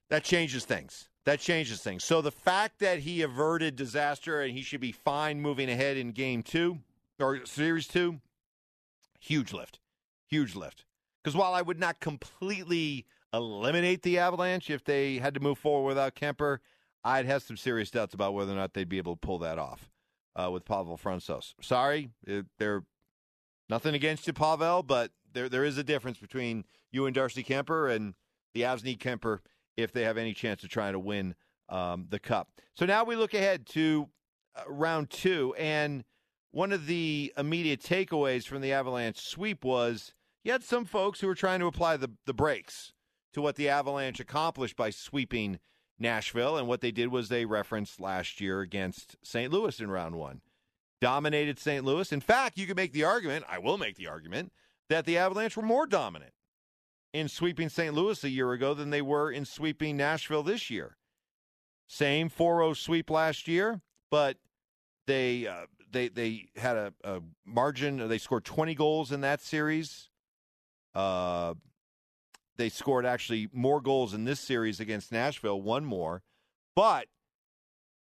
that 0.09 0.25
changes 0.25 0.65
things. 0.65 1.09
That 1.25 1.41
changes 1.41 1.83
things. 1.83 2.05
So 2.05 2.21
the 2.21 2.31
fact 2.31 2.79
that 2.81 3.01
he 3.01 3.23
averted 3.23 3.77
disaster 3.77 4.41
and 4.41 4.57
he 4.57 4.63
should 4.63 4.81
be 4.81 4.93
fine 4.93 5.41
moving 5.41 5.71
ahead 5.71 5.97
in 5.97 6.13
game 6.13 6.43
two 6.43 6.79
or 7.19 7.45
series 7.47 7.87
two, 7.87 8.21
huge 9.19 9.53
lift. 9.53 9.81
Huge 10.27 10.55
lift. 10.55 10.85
Because 11.23 11.37
while 11.37 11.53
I 11.53 11.63
would 11.63 11.79
not 11.79 12.01
completely 12.01 13.07
eliminate 13.33 14.03
the 14.03 14.19
Avalanche 14.19 14.71
if 14.71 14.85
they 14.85 15.19
had 15.19 15.35
to 15.35 15.41
move 15.41 15.59
forward 15.59 15.89
without 15.89 16.15
Kuemper, 16.15 16.59
I'd 17.05 17.27
have 17.27 17.43
some 17.43 17.57
serious 17.57 17.91
doubts 17.91 18.15
about 18.15 18.35
whether 18.35 18.53
or 18.53 18.57
not 18.57 18.75
they'd 18.75 18.89
be 18.89 18.99
able 18.99 19.17
to 19.17 19.21
pull 19.21 19.39
that 19.39 19.59
off 19.59 19.91
uh, 20.37 20.51
with 20.51 20.65
Pavel 20.65 20.99
Francouz. 20.99 21.55
Sorry, 21.61 22.11
they're 22.59 22.85
nothing 23.69 23.95
against 23.95 24.27
you, 24.27 24.33
Pavel, 24.33 24.83
but 24.83 25.11
there 25.33 25.49
there 25.49 25.65
is 25.65 25.79
a 25.79 25.85
difference 25.85 26.19
between 26.19 26.65
you 26.91 27.07
and 27.07 27.15
Darcy 27.15 27.43
Kuemper, 27.43 27.95
and 27.95 28.15
the 28.55 28.63
Avs 28.63 28.85
need 28.85 29.01
Kuemper 29.01 29.39
if 29.77 29.93
they 29.93 30.03
have 30.03 30.19
any 30.19 30.35
chance 30.35 30.63
of 30.63 30.69
trying 30.69 30.93
to 30.93 30.99
win 30.99 31.35
um, 31.69 32.07
the 32.11 32.19
cup. 32.19 32.49
So 32.75 32.85
now 32.85 33.05
we 33.05 33.17
look 33.17 33.33
ahead 33.35 33.67
to 33.69 34.09
uh, 34.57 34.63
round 34.69 35.11
two, 35.11 35.55
and 35.59 36.05
one 36.51 36.73
of 36.73 36.87
the 36.87 37.33
immediate 37.39 37.81
takeaways 37.81 38.45
from 38.47 38.61
the 38.61 38.73
Avalanche 38.73 39.21
sweep 39.21 39.65
was 39.65 40.13
you 40.43 40.53
had 40.53 40.65
some 40.65 40.85
folks 40.85 41.21
who 41.21 41.27
were 41.27 41.35
trying 41.35 41.61
to 41.61 41.67
apply 41.67 41.97
the, 41.97 42.11
the 42.27 42.35
brakes 42.35 42.93
to 43.33 43.41
what 43.41 43.57
the 43.57 43.69
Avalanche 43.69 44.19
accomplished 44.19 44.77
by 44.77 44.91
sweeping 44.91 45.61
Nashville. 46.01 46.57
And 46.57 46.67
what 46.67 46.81
they 46.81 46.91
did 46.91 47.09
was 47.09 47.29
they 47.29 47.45
referenced 47.45 48.01
last 48.01 48.41
year 48.41 48.61
against 48.61 49.17
St. 49.23 49.53
Louis 49.53 49.79
in 49.79 49.91
round 49.91 50.17
one. 50.17 50.41
Dominated 51.01 51.59
St. 51.59 51.85
Louis. 51.85 52.13
In 52.13 52.21
fact, 52.21 52.59
you 52.59 52.67
could 52.67 52.77
make 52.77 52.93
the 52.93 53.05
argument, 53.05 53.45
I 53.49 53.59
will 53.59 53.79
make 53.79 53.97
the 53.97 54.09
argument, 54.09 54.53
that 54.89 55.07
the 55.07 55.17
Avalanche 55.17 55.57
were 55.57 55.63
more 55.63 55.87
dominant 55.87 56.33
in 57.13 57.29
sweeping 57.29 57.69
St. 57.69 57.95
Louis 57.95 58.23
a 58.25 58.29
year 58.29 58.53
ago 58.53 58.75
than 58.75 58.91
they 58.91 59.03
were 59.03 59.31
in 59.31 59.45
sweeping 59.45 59.97
Nashville 59.97 60.43
this 60.43 60.71
year. 60.71 60.97
Same 61.89 62.29
4 62.29 62.61
0 62.61 62.73
sweep 62.75 63.11
last 63.11 63.49
year, 63.49 63.81
but 64.11 64.37
they. 65.07 65.47
Uh, 65.47 65.67
they 65.93 66.09
they 66.09 66.49
had 66.57 66.77
a, 66.77 66.93
a 67.05 67.21
margin. 67.45 68.09
They 68.09 68.19
scored 68.19 68.45
20 68.45 68.75
goals 68.75 69.13
in 69.13 69.23
that 69.23 69.41
series. 69.41 70.09
Uh, 70.95 71.55
they 72.61 72.69
scored 72.69 73.07
actually 73.07 73.49
more 73.53 73.81
goals 73.81 74.13
in 74.13 74.25
this 74.25 74.39
series 74.39 74.81
against 74.81 75.11
Nashville, 75.11 75.61
one 75.61 75.85
more. 75.85 76.23
But 76.77 77.07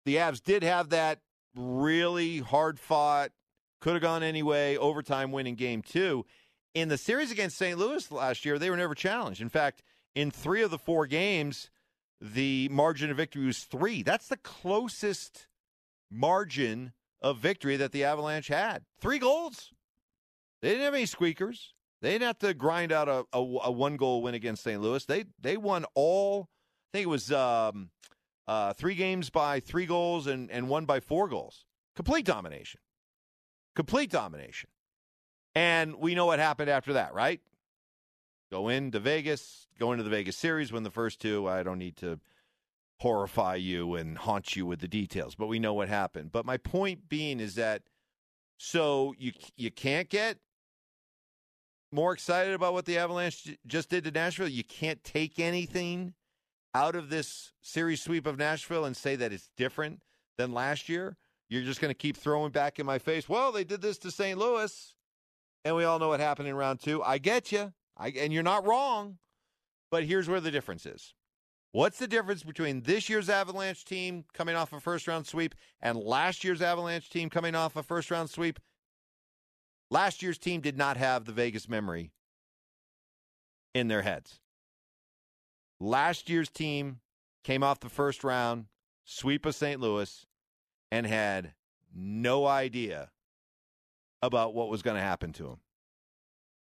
the 0.06 0.16
Avs 0.16 0.44
did 0.44 0.64
have 0.64 0.90
that 0.90 1.20
really 1.56 2.40
hard 2.40 2.80
fought, 2.80 3.32
could 3.80 3.94
have 3.94 4.02
gone 4.02 4.24
anyway, 4.24 4.78
overtime 4.78 5.32
win 5.32 5.48
in 5.48 5.56
game 5.56 5.82
two. 5.82 6.26
In 6.74 6.90
the 6.90 6.98
series 6.98 7.32
against 7.32 7.58
St. 7.58 7.78
Louis 7.78 8.12
last 8.12 8.46
year, 8.46 8.58
they 8.58 8.70
were 8.70 8.78
never 8.78 8.96
challenged. 8.96 9.42
In 9.42 9.50
fact, 9.50 9.84
in 10.16 10.32
three 10.32 10.64
of 10.64 10.72
the 10.72 10.78
four 10.78 11.06
games, 11.06 11.70
the 12.20 12.68
margin 12.70 13.12
of 13.12 13.18
victory 13.18 13.46
was 13.46 13.60
three. 13.60 14.04
That's 14.04 14.28
the 14.28 14.38
closest 14.38 15.48
margin 16.10 16.94
of 17.22 17.38
victory 17.38 17.78
that 17.78 17.92
the 17.92 18.04
Avalanche 18.04 18.48
had. 18.48 18.84
Three 19.00 19.20
goals. 19.20 19.72
They 20.62 20.70
didn't 20.70 20.86
have 20.86 20.94
any 20.94 21.06
squeakers. 21.06 21.74
They 22.02 22.14
didn't 22.14 22.28
have 22.28 22.40
to 22.40 22.54
grind 22.54 22.92
out 22.92 23.08
a, 23.08 23.26
a, 23.34 23.40
a 23.40 23.72
one 23.72 23.96
goal 23.96 24.22
win 24.22 24.34
against 24.34 24.64
St. 24.64 24.82
Louis. 24.82 25.06
They 25.06 25.26
they 25.40 25.58
won 25.58 25.86
all. 25.94 26.50
I 26.94 26.98
think 26.98 27.04
it 27.06 27.10
was 27.10 27.32
um, 27.32 27.90
uh, 28.48 28.74
three 28.74 28.96
games 28.96 29.30
by 29.30 29.60
three 29.60 29.86
goals 29.86 30.28
and 30.28 30.50
and 30.50 30.68
one 30.68 30.86
by 30.86 31.00
four 31.00 31.28
goals. 31.28 31.66
Complete 31.96 32.26
domination. 32.26 32.80
Complete 33.76 34.10
domination. 34.10 34.70
And 35.54 35.96
we 35.96 36.16
know 36.16 36.26
what 36.26 36.40
happened 36.40 36.70
after 36.70 36.94
that, 36.94 37.14
right? 37.14 37.42
Go 38.52 38.70
into 38.70 39.00
Vegas, 39.00 39.68
go 39.80 39.92
into 39.92 40.04
the 40.04 40.10
Vegas 40.10 40.36
series, 40.36 40.72
win 40.72 40.84
the 40.84 40.92
first 40.92 41.22
two. 41.22 41.48
I 41.48 41.64
don't 41.64 41.78
need 41.78 41.98
to 41.98 42.20
horrify 43.00 43.56
you 43.56 43.96
and 43.96 44.18
haunt 44.18 44.56
you 44.56 44.66
with 44.66 44.80
the 44.80 44.88
details, 44.88 45.36
but 45.36 45.48
we 45.48 45.60
know 45.60 45.74
what 45.74 45.90
happened. 45.90 46.32
But 46.32 46.46
my 46.46 46.58
point 46.58 47.10
being 47.10 47.40
is 47.40 47.56
that 47.56 47.84
so 48.58 49.14
you 49.18 49.32
you 49.56 49.72
can't 49.72 50.10
get 50.10 50.38
more 51.92 52.14
excited 52.14 52.54
about 52.54 52.74
what 52.74 52.86
the 52.86 52.98
Avalanche 52.98 53.58
just 53.68 53.90
did 53.90 54.04
to 54.06 54.12
Nashville. 54.12 54.48
You 54.48 54.64
can't 54.64 55.04
take 55.04 55.40
anything 55.40 56.14
out 56.74 56.96
of 56.96 57.10
this 57.10 57.52
series 57.62 58.02
sweep 58.02 58.26
of 58.26 58.38
Nashville 58.38 58.86
and 58.86 58.96
say 58.96 59.16
that 59.16 59.34
it's 59.34 59.50
different 59.58 60.02
than 60.38 60.54
last 60.54 60.90
year. 60.90 61.18
You're 61.50 61.64
just 61.64 61.82
going 61.82 61.90
to 61.90 61.98
keep 61.98 62.16
throwing 62.16 62.52
back 62.52 62.80
in 62.80 62.86
my 62.86 62.98
face. 62.98 63.28
Well, 63.28 63.52
they 63.52 63.66
did 63.66 63.82
this 63.82 63.98
to 64.00 64.12
St. 64.12 64.40
Louis, 64.40 64.96
and 65.66 65.76
we 65.76 65.84
all 65.84 66.00
know 66.00 66.08
what 66.08 66.22
happened 66.22 66.48
in 66.48 66.56
round 66.56 66.80
two. 66.80 67.04
I 67.04 67.18
get 67.18 67.52
you, 67.52 67.74
I, 67.98 68.10
and 68.10 68.32
you're 68.32 68.42
not 68.42 68.66
wrong. 68.66 69.18
But 69.90 70.06
here's 70.06 70.30
where 70.30 70.40
the 70.40 70.52
difference 70.52 70.86
is. 70.86 71.14
What's 71.74 72.00
the 72.00 72.08
difference 72.08 72.44
between 72.44 72.82
this 72.82 73.10
year's 73.10 73.30
Avalanche 73.30 73.86
team 73.86 74.26
coming 74.34 74.56
off 74.56 74.74
a 74.74 74.80
first 74.80 75.08
round 75.08 75.28
sweep 75.28 75.56
and 75.82 75.98
last 75.98 76.44
year's 76.44 76.62
Avalanche 76.62 77.10
team 77.10 77.30
coming 77.30 77.56
off 77.56 77.76
a 77.76 77.84
first 77.84 78.12
round 78.12 78.30
sweep? 78.30 78.60
Last 79.92 80.24
year's 80.24 80.38
team 80.38 80.62
did 80.62 80.78
not 80.78 80.96
have 80.96 81.26
the 81.26 81.34
Vegas 81.34 81.68
memory 81.68 82.14
in 83.76 83.90
their 83.90 84.02
heads. 84.02 84.40
Last 85.82 86.30
year's 86.30 86.50
team 86.50 87.02
came 87.44 87.62
off 87.62 87.82
the 87.82 87.90
first 87.90 88.24
round, 88.24 88.68
sweep 89.04 89.46
of 89.46 89.54
St. 89.54 89.82
Louis, 89.82 90.26
and 90.92 91.06
had 91.06 91.54
no 91.94 92.48
idea 92.48 93.12
about 94.22 94.54
what 94.54 94.70
was 94.70 94.82
going 94.82 94.96
to 94.96 95.02
happen 95.02 95.34
to 95.34 95.44
them 95.44 95.60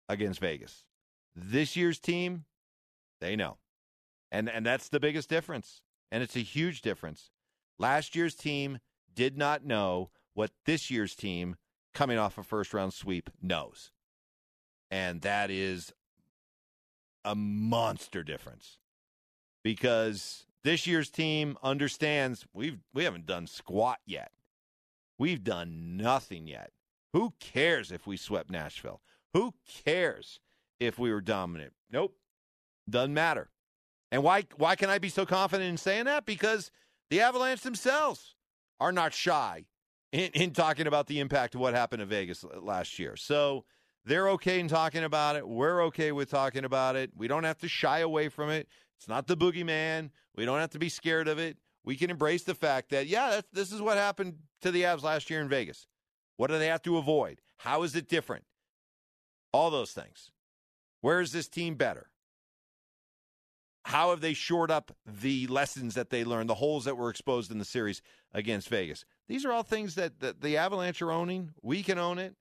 against 0.08 0.40
Vegas. 0.40 0.86
This 1.36 1.76
year's 1.76 2.00
team, 2.00 2.46
they 3.20 3.36
know. 3.36 3.58
And 4.32 4.50
and 4.50 4.66
that's 4.66 4.88
the 4.88 5.00
biggest 5.00 5.30
difference. 5.30 5.82
And 6.12 6.24
it's 6.24 6.38
a 6.38 6.40
huge 6.40 6.82
difference. 6.82 7.32
Last 7.78 8.16
year's 8.16 8.36
team 8.36 8.80
did 9.14 9.38
not 9.38 9.66
know 9.66 10.12
what 10.34 10.52
this 10.66 10.90
year's 10.90 11.16
team 11.16 11.58
coming 11.94 12.18
off 12.18 12.38
a 12.38 12.44
first 12.44 12.74
round 12.74 12.94
sweep 12.94 13.30
knows. 13.42 13.92
And 14.90 15.22
that 15.22 15.50
is 15.50 15.94
a 17.24 17.36
monster 17.36 18.24
difference. 18.24 18.78
Because 19.64 20.46
this 20.64 20.88
year's 20.88 21.10
team 21.10 21.58
understands 21.64 22.46
we've 22.54 22.80
we 22.94 23.04
haven't 23.04 23.26
done 23.26 23.48
squat 23.48 24.00
yet. 24.06 24.32
We've 25.18 25.44
done 25.44 25.98
nothing 25.98 26.48
yet. 26.48 26.72
Who 27.14 27.34
cares 27.40 27.92
if 27.92 28.08
we 28.08 28.18
swept 28.18 28.50
Nashville? 28.50 29.02
Who 29.34 29.54
cares 29.86 30.40
if 30.80 30.98
we 30.98 31.12
were 31.12 31.22
dominant? 31.22 31.74
Nope. 31.92 32.16
Doesn't 32.90 33.14
matter. 33.14 33.50
And 34.12 34.24
why 34.24 34.46
why 34.58 34.76
can 34.76 34.90
I 34.90 34.98
be 34.98 35.10
so 35.10 35.26
confident 35.26 35.70
in 35.70 35.78
saying 35.78 36.06
that? 36.06 36.26
Because 36.26 36.72
the 37.10 37.22
Avalanche 37.22 37.62
themselves 37.62 38.36
are 38.80 38.92
not 38.92 39.14
shy 39.14 39.66
in, 40.12 40.30
in 40.34 40.52
talking 40.52 40.88
about 40.88 41.08
the 41.08 41.20
impact 41.20 41.56
of 41.56 41.62
what 41.62 41.74
happened 41.74 42.02
to 42.02 42.06
Vegas 42.06 42.44
last 42.62 43.00
year. 43.00 43.16
So 43.16 43.66
they're 44.06 44.30
okay 44.32 44.60
in 44.60 44.68
talking 44.68 45.04
about 45.04 45.36
it. 45.36 45.48
We're 45.48 45.84
okay 45.86 46.12
with 46.12 46.30
talking 46.30 46.66
about 46.66 46.96
it. 46.96 47.12
We 47.16 47.28
don't 47.28 47.44
have 47.44 47.60
to 47.60 47.68
shy 47.68 48.00
away 48.00 48.30
from 48.30 48.50
it. 48.50 48.68
It's 48.98 49.08
not 49.08 49.28
the 49.28 49.38
boogeyman. 49.38 50.12
We 50.36 50.46
don't 50.46 50.60
have 50.60 50.72
to 50.72 50.80
be 50.80 50.90
scared 50.90 51.28
of 51.28 51.40
it. 51.40 51.58
We 51.84 51.96
can 51.96 52.12
embrace 52.12 52.44
the 52.44 52.54
fact 52.54 52.90
that, 52.92 53.08
yeah, 53.08 53.42
this 53.52 53.72
is 53.72 53.82
what 53.82 53.98
happened 53.98 54.36
to 54.62 54.72
the 54.72 54.84
Avs 54.84 55.02
last 55.02 55.30
year 55.30 55.42
in 55.42 55.50
Vegas. 55.50 55.88
What 56.38 56.48
do 56.48 56.60
they 56.60 56.68
have 56.68 56.84
to 56.84 56.98
avoid? 56.98 57.42
How 57.58 57.84
is 57.84 57.96
it 57.96 58.08
different? 58.08 58.44
All 59.52 59.72
those 59.72 59.92
things. 59.92 60.32
Where 61.02 61.22
is 61.22 61.32
this 61.32 61.48
team 61.48 61.76
better? 61.76 62.11
How 63.84 64.12
have 64.12 64.22
they 64.22 64.34
shored 64.34 64.70
up 64.70 64.92
the 65.06 65.48
lessons 65.48 65.96
that 65.96 66.10
they 66.10 66.24
learned, 66.24 66.50
the 66.50 66.56
holes 66.56 66.86
that 66.86 66.98
were 66.98 67.10
exposed 67.10 67.52
in 67.52 67.58
the 67.58 67.66
series 67.66 68.02
against 68.34 68.70
Vegas? 68.70 69.06
These 69.28 69.44
are 69.46 69.52
all 69.52 69.64
things 69.64 69.96
that, 69.96 70.20
that 70.20 70.42
the 70.42 70.58
Avalanche 70.58 71.02
are 71.02 71.12
owning. 71.12 71.52
We 71.62 71.82
can 71.82 71.98
own 71.98 72.20
it. 72.20 72.36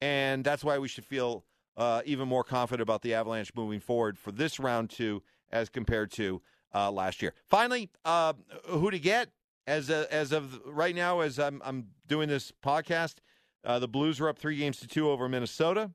And 0.00 0.44
that's 0.44 0.62
why 0.62 0.78
we 0.78 0.88
should 0.88 1.04
feel 1.04 1.44
uh, 1.76 2.02
even 2.04 2.28
more 2.28 2.44
confident 2.44 2.82
about 2.82 3.02
the 3.02 3.14
Avalanche 3.14 3.52
moving 3.54 3.80
forward 3.80 4.18
for 4.18 4.30
this 4.30 4.60
round 4.60 4.90
two 4.90 5.22
as 5.50 5.68
compared 5.68 6.10
to 6.12 6.42
uh, 6.74 6.90
last 6.90 7.22
year. 7.22 7.34
Finally, 7.46 7.90
uh, 8.04 8.34
who 8.66 8.90
to 8.90 8.98
get 8.98 9.30
as 9.66 9.90
a, 9.90 10.12
as 10.12 10.32
of 10.32 10.60
right 10.66 10.94
now, 10.94 11.20
as 11.20 11.38
I'm, 11.38 11.62
I'm 11.64 11.88
doing 12.06 12.28
this 12.28 12.52
podcast, 12.64 13.16
uh, 13.64 13.78
the 13.78 13.88
Blues 13.88 14.20
are 14.20 14.28
up 14.28 14.38
three 14.38 14.56
games 14.56 14.78
to 14.80 14.86
two 14.86 15.08
over 15.08 15.28
Minnesota. 15.28 15.90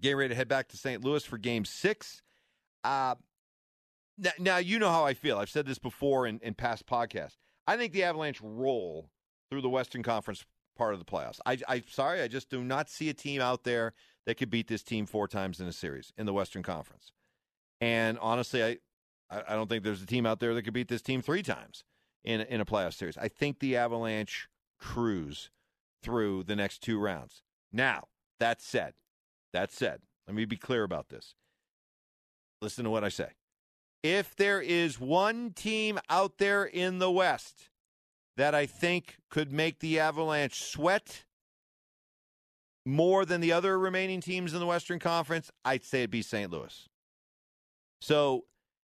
Getting 0.00 0.18
ready 0.18 0.28
to 0.30 0.34
head 0.34 0.48
back 0.48 0.68
to 0.68 0.76
St. 0.76 1.02
Louis 1.02 1.24
for 1.24 1.38
Game 1.38 1.64
Six. 1.64 2.22
Now, 4.18 4.30
now, 4.38 4.56
you 4.56 4.78
know 4.78 4.90
how 4.90 5.04
I 5.04 5.14
feel. 5.14 5.38
I've 5.38 5.50
said 5.50 5.66
this 5.66 5.78
before 5.78 6.26
in, 6.26 6.40
in 6.42 6.54
past 6.54 6.86
podcasts. 6.86 7.36
I 7.66 7.76
think 7.76 7.92
the 7.92 8.04
Avalanche 8.04 8.40
roll 8.40 9.10
through 9.50 9.60
the 9.60 9.68
Western 9.68 10.02
Conference 10.02 10.44
part 10.76 10.94
of 10.94 11.00
the 11.00 11.04
playoffs. 11.04 11.40
I, 11.44 11.58
I 11.68 11.82
sorry, 11.88 12.22
I 12.22 12.28
just 12.28 12.50
do 12.50 12.62
not 12.62 12.88
see 12.88 13.08
a 13.08 13.14
team 13.14 13.40
out 13.40 13.64
there 13.64 13.92
that 14.26 14.36
could 14.36 14.50
beat 14.50 14.68
this 14.68 14.82
team 14.82 15.06
four 15.06 15.28
times 15.28 15.60
in 15.60 15.66
a 15.66 15.72
series 15.72 16.12
in 16.16 16.26
the 16.26 16.32
Western 16.32 16.62
Conference. 16.62 17.12
And 17.80 18.18
honestly, 18.20 18.62
I 18.62 18.78
I 19.30 19.54
don't 19.54 19.68
think 19.68 19.82
there's 19.82 20.02
a 20.02 20.06
team 20.06 20.24
out 20.24 20.38
there 20.40 20.54
that 20.54 20.62
could 20.62 20.74
beat 20.74 20.88
this 20.88 21.02
team 21.02 21.20
three 21.20 21.42
times 21.42 21.84
in 22.24 22.40
in 22.42 22.60
a 22.60 22.64
playoff 22.64 22.94
series. 22.94 23.16
I 23.16 23.28
think 23.28 23.58
the 23.58 23.76
Avalanche 23.76 24.48
cruise 24.78 25.50
through 26.02 26.44
the 26.44 26.56
next 26.56 26.82
two 26.82 26.98
rounds. 26.98 27.42
Now, 27.72 28.08
that 28.38 28.60
said, 28.62 28.94
that 29.52 29.72
said, 29.72 30.02
let 30.26 30.36
me 30.36 30.44
be 30.44 30.56
clear 30.56 30.84
about 30.84 31.08
this. 31.08 31.34
Listen 32.62 32.84
to 32.84 32.90
what 32.90 33.04
I 33.04 33.08
say. 33.08 33.30
If 34.06 34.36
there 34.36 34.60
is 34.60 35.00
one 35.00 35.50
team 35.50 35.98
out 36.08 36.38
there 36.38 36.64
in 36.64 37.00
the 37.00 37.10
West 37.10 37.70
that 38.36 38.54
I 38.54 38.64
think 38.64 39.16
could 39.30 39.50
make 39.50 39.80
the 39.80 39.98
Avalanche 39.98 40.62
sweat 40.62 41.24
more 42.84 43.24
than 43.24 43.40
the 43.40 43.50
other 43.50 43.76
remaining 43.76 44.20
teams 44.20 44.54
in 44.54 44.60
the 44.60 44.66
Western 44.66 45.00
Conference, 45.00 45.50
I'd 45.64 45.82
say 45.82 46.02
it'd 46.02 46.12
be 46.12 46.22
St. 46.22 46.52
Louis. 46.52 46.88
So, 48.00 48.44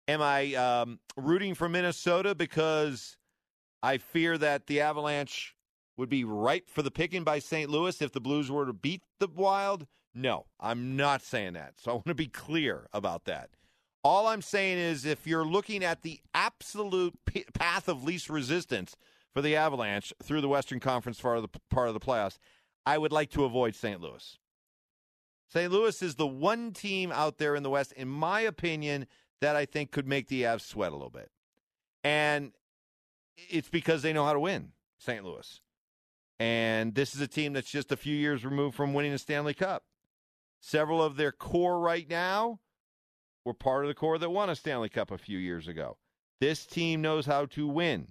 am 0.09 0.21
I 0.21 0.53
um, 0.55 0.99
rooting 1.15 1.55
for 1.55 1.69
Minnesota 1.69 2.35
because 2.35 3.15
I 3.81 3.99
fear 3.99 4.37
that 4.37 4.67
the 4.67 4.81
Avalanche 4.81 5.55
would 5.95 6.09
be 6.09 6.25
ripe 6.25 6.69
for 6.69 6.81
the 6.81 6.91
picking 6.91 7.23
by 7.23 7.39
St. 7.39 7.69
Louis 7.69 8.01
if 8.01 8.11
the 8.11 8.19
Blues 8.19 8.51
were 8.51 8.65
to 8.65 8.73
beat 8.73 9.03
the 9.21 9.29
Wild? 9.33 9.87
No, 10.13 10.47
I'm 10.59 10.97
not 10.97 11.21
saying 11.21 11.53
that. 11.53 11.75
So 11.79 11.91
I 11.91 11.93
want 11.93 12.07
to 12.07 12.13
be 12.13 12.27
clear 12.27 12.87
about 12.91 13.23
that. 13.23 13.51
All 14.03 14.27
I'm 14.27 14.41
saying 14.41 14.77
is 14.77 15.05
if 15.05 15.27
you're 15.27 15.45
looking 15.45 15.83
at 15.83 16.01
the 16.01 16.19
absolute 16.33 17.17
p- 17.25 17.45
path 17.53 17.87
of 17.87 18.03
least 18.03 18.29
resistance 18.29 18.95
for 19.33 19.41
the 19.41 19.55
Avalanche 19.55 20.13
through 20.23 20.41
the 20.41 20.47
Western 20.47 20.79
Conference 20.79 21.19
part 21.19 21.37
of 21.37 21.43
the, 21.43 21.59
part 21.69 21.87
of 21.87 21.93
the 21.93 21.99
playoffs, 21.99 22.37
I 22.85 22.97
would 22.97 23.11
like 23.11 23.31
to 23.31 23.43
avoid 23.43 23.75
St. 23.75 23.99
Louis. 23.99 24.37
St. 25.49 25.71
Louis 25.71 26.01
is 26.01 26.15
the 26.15 26.27
one 26.27 26.71
team 26.71 27.11
out 27.11 27.37
there 27.37 27.55
in 27.55 27.63
the 27.63 27.69
West, 27.69 27.91
in 27.93 28.07
my 28.07 28.41
opinion, 28.41 29.07
that 29.41 29.55
I 29.55 29.65
think 29.65 29.91
could 29.91 30.07
make 30.07 30.27
the 30.27 30.43
Avs 30.43 30.61
sweat 30.61 30.91
a 30.91 30.95
little 30.95 31.09
bit. 31.09 31.29
And 32.03 32.51
it's 33.35 33.69
because 33.69 34.01
they 34.01 34.13
know 34.13 34.25
how 34.25 34.33
to 34.33 34.39
win, 34.39 34.71
St. 34.99 35.23
Louis. 35.23 35.61
And 36.39 36.93
this 36.95 37.15
is 37.15 37.21
a 37.21 37.27
team 37.27 37.53
that's 37.53 37.69
just 37.69 37.91
a 37.91 37.97
few 37.97 38.15
years 38.15 38.45
removed 38.45 38.75
from 38.75 38.93
winning 38.93 39.13
a 39.13 39.17
Stanley 39.17 39.53
Cup. 39.53 39.83
Several 40.59 41.01
of 41.01 41.17
their 41.17 41.31
core 41.31 41.79
right 41.79 42.07
now 42.09 42.59
were 43.47 43.53
part 43.53 43.85
of 43.85 43.87
the 43.87 43.95
core 43.95 44.17
that 44.19 44.29
won 44.29 44.49
a 44.49 44.55
Stanley 44.55 44.89
Cup 44.89 45.09
a 45.09 45.17
few 45.17 45.39
years 45.39 45.67
ago. 45.67 45.97
This 46.41 46.65
team 46.65 47.01
knows 47.01 47.25
how 47.25 47.45
to 47.45 47.65
win. 47.65 48.09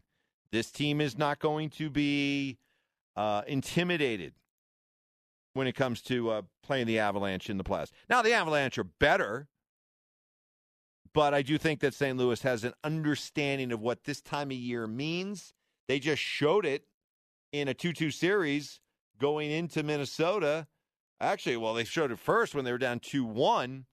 This 0.51 0.70
team 0.70 1.01
is 1.01 1.18
not 1.18 1.38
going 1.38 1.68
to 1.70 1.90
be 1.90 2.59
uh, 3.14 3.42
intimidated 3.46 4.33
when 5.53 5.66
it 5.66 5.75
comes 5.75 6.01
to 6.03 6.31
uh, 6.31 6.42
playing 6.62 6.87
the 6.87 6.99
Avalanche 6.99 7.51
in 7.51 7.59
the 7.59 7.64
playoffs. 7.64 7.90
Now, 8.09 8.22
the 8.22 8.33
Avalanche 8.33 8.79
are 8.79 8.85
better, 8.85 9.46
but 11.12 11.35
I 11.35 11.42
do 11.42 11.59
think 11.59 11.81
that 11.81 11.92
St. 11.92 12.16
Louis 12.16 12.40
has 12.42 12.64
an 12.64 12.72
understanding 12.83 13.72
of 13.72 13.81
what 13.81 14.05
this 14.05 14.22
time 14.22 14.51
of 14.51 14.57
year 14.57 14.87
means. 14.87 15.53
They 15.87 15.99
just 15.99 16.22
showed 16.22 16.64
it 16.64 16.85
in 17.53 17.68
a 17.68 17.75
2 17.75 17.92
2 17.92 18.11
series 18.11 18.81
going 19.20 19.51
into 19.51 19.83
Minnesota. 19.83 20.66
Actually, 21.20 21.59
well, 21.59 21.75
they 21.75 21.85
showed 21.85 22.11
it 22.11 22.18
first 22.18 22.55
when 22.55 22.64
they 22.64 22.72
were 22.72 22.79
down 22.79 23.01
2 23.01 23.25
1 23.25 23.85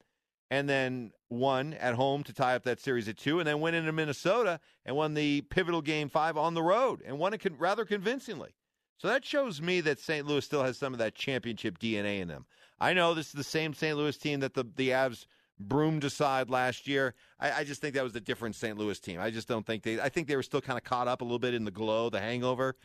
and 0.54 0.70
then 0.70 1.12
won 1.34 1.74
at 1.76 1.96
home 1.96 2.24
to 2.24 2.34
tie 2.34 2.56
up 2.56 2.64
that 2.64 2.80
series 2.80 3.08
at 3.08 3.18
two, 3.18 3.40
and 3.40 3.48
then 3.48 3.60
went 3.60 3.76
into 3.76 3.92
Minnesota 3.92 4.60
and 4.86 4.96
won 4.96 5.14
the 5.14 5.42
pivotal 5.42 5.82
game 5.82 6.10
five 6.10 6.38
on 6.38 6.54
the 6.54 6.64
road 6.64 7.02
and 7.06 7.20
won 7.20 7.34
it 7.34 7.40
con- 7.40 7.56
rather 7.58 7.86
convincingly. 7.86 8.56
So 8.98 9.08
that 9.08 9.26
shows 9.26 9.62
me 9.62 9.82
that 9.82 10.00
St. 10.00 10.26
Louis 10.26 10.46
still 10.46 10.64
has 10.64 10.78
some 10.78 10.94
of 10.94 11.00
that 11.00 11.16
championship 11.16 11.78
DNA 11.80 12.22
in 12.22 12.28
them. 12.28 12.46
I 12.80 12.94
know 12.94 13.14
this 13.14 13.28
is 13.28 13.34
the 13.34 13.44
same 13.44 13.74
St. 13.74 13.98
Louis 13.98 14.18
team 14.18 14.40
that 14.42 14.54
the, 14.54 14.66
the 14.76 14.90
Avs 14.90 15.26
broomed 15.60 16.04
aside 16.04 16.50
last 16.50 16.88
year. 16.88 17.14
I, 17.40 17.52
I 17.52 17.64
just 17.64 17.82
think 17.82 17.96
that 17.96 18.04
was 18.04 18.16
a 18.16 18.22
different 18.22 18.56
St. 18.56 18.78
Louis 18.78 19.00
team. 19.00 19.20
I 19.20 19.30
just 19.30 19.48
don't 19.48 19.66
think 19.66 19.84
they. 19.84 20.00
I 20.00 20.10
think 20.10 20.28
they 20.28 20.36
were 20.36 20.44
still 20.44 20.62
kind 20.62 20.78
of 20.78 20.84
caught 20.84 21.08
up 21.08 21.22
a 21.22 21.24
little 21.24 21.40
bit 21.40 21.54
in 21.54 21.66
the 21.66 21.72
glow, 21.72 22.10
the 22.10 22.20
hangover 22.20 22.76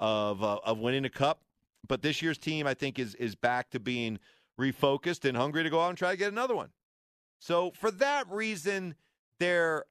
of 0.00 0.42
uh, 0.42 0.58
of 0.64 0.78
winning 0.78 1.04
a 1.04 1.10
cup. 1.10 1.42
But 1.86 2.02
this 2.02 2.22
year's 2.22 2.38
team, 2.38 2.66
I 2.66 2.74
think, 2.74 2.98
is 2.98 3.14
is 3.16 3.34
back 3.34 3.70
to 3.70 3.80
being 3.80 4.18
refocused 4.58 5.26
and 5.26 5.36
hungry 5.36 5.62
to 5.62 5.70
go 5.70 5.80
out 5.80 5.90
and 5.90 5.98
try 5.98 6.10
to 6.10 6.16
get 6.16 6.32
another 6.32 6.56
one. 6.56 6.70
So 7.38 7.72
for 7.72 7.90
that 7.92 8.30
reason, 8.30 8.94
they're 9.38 9.84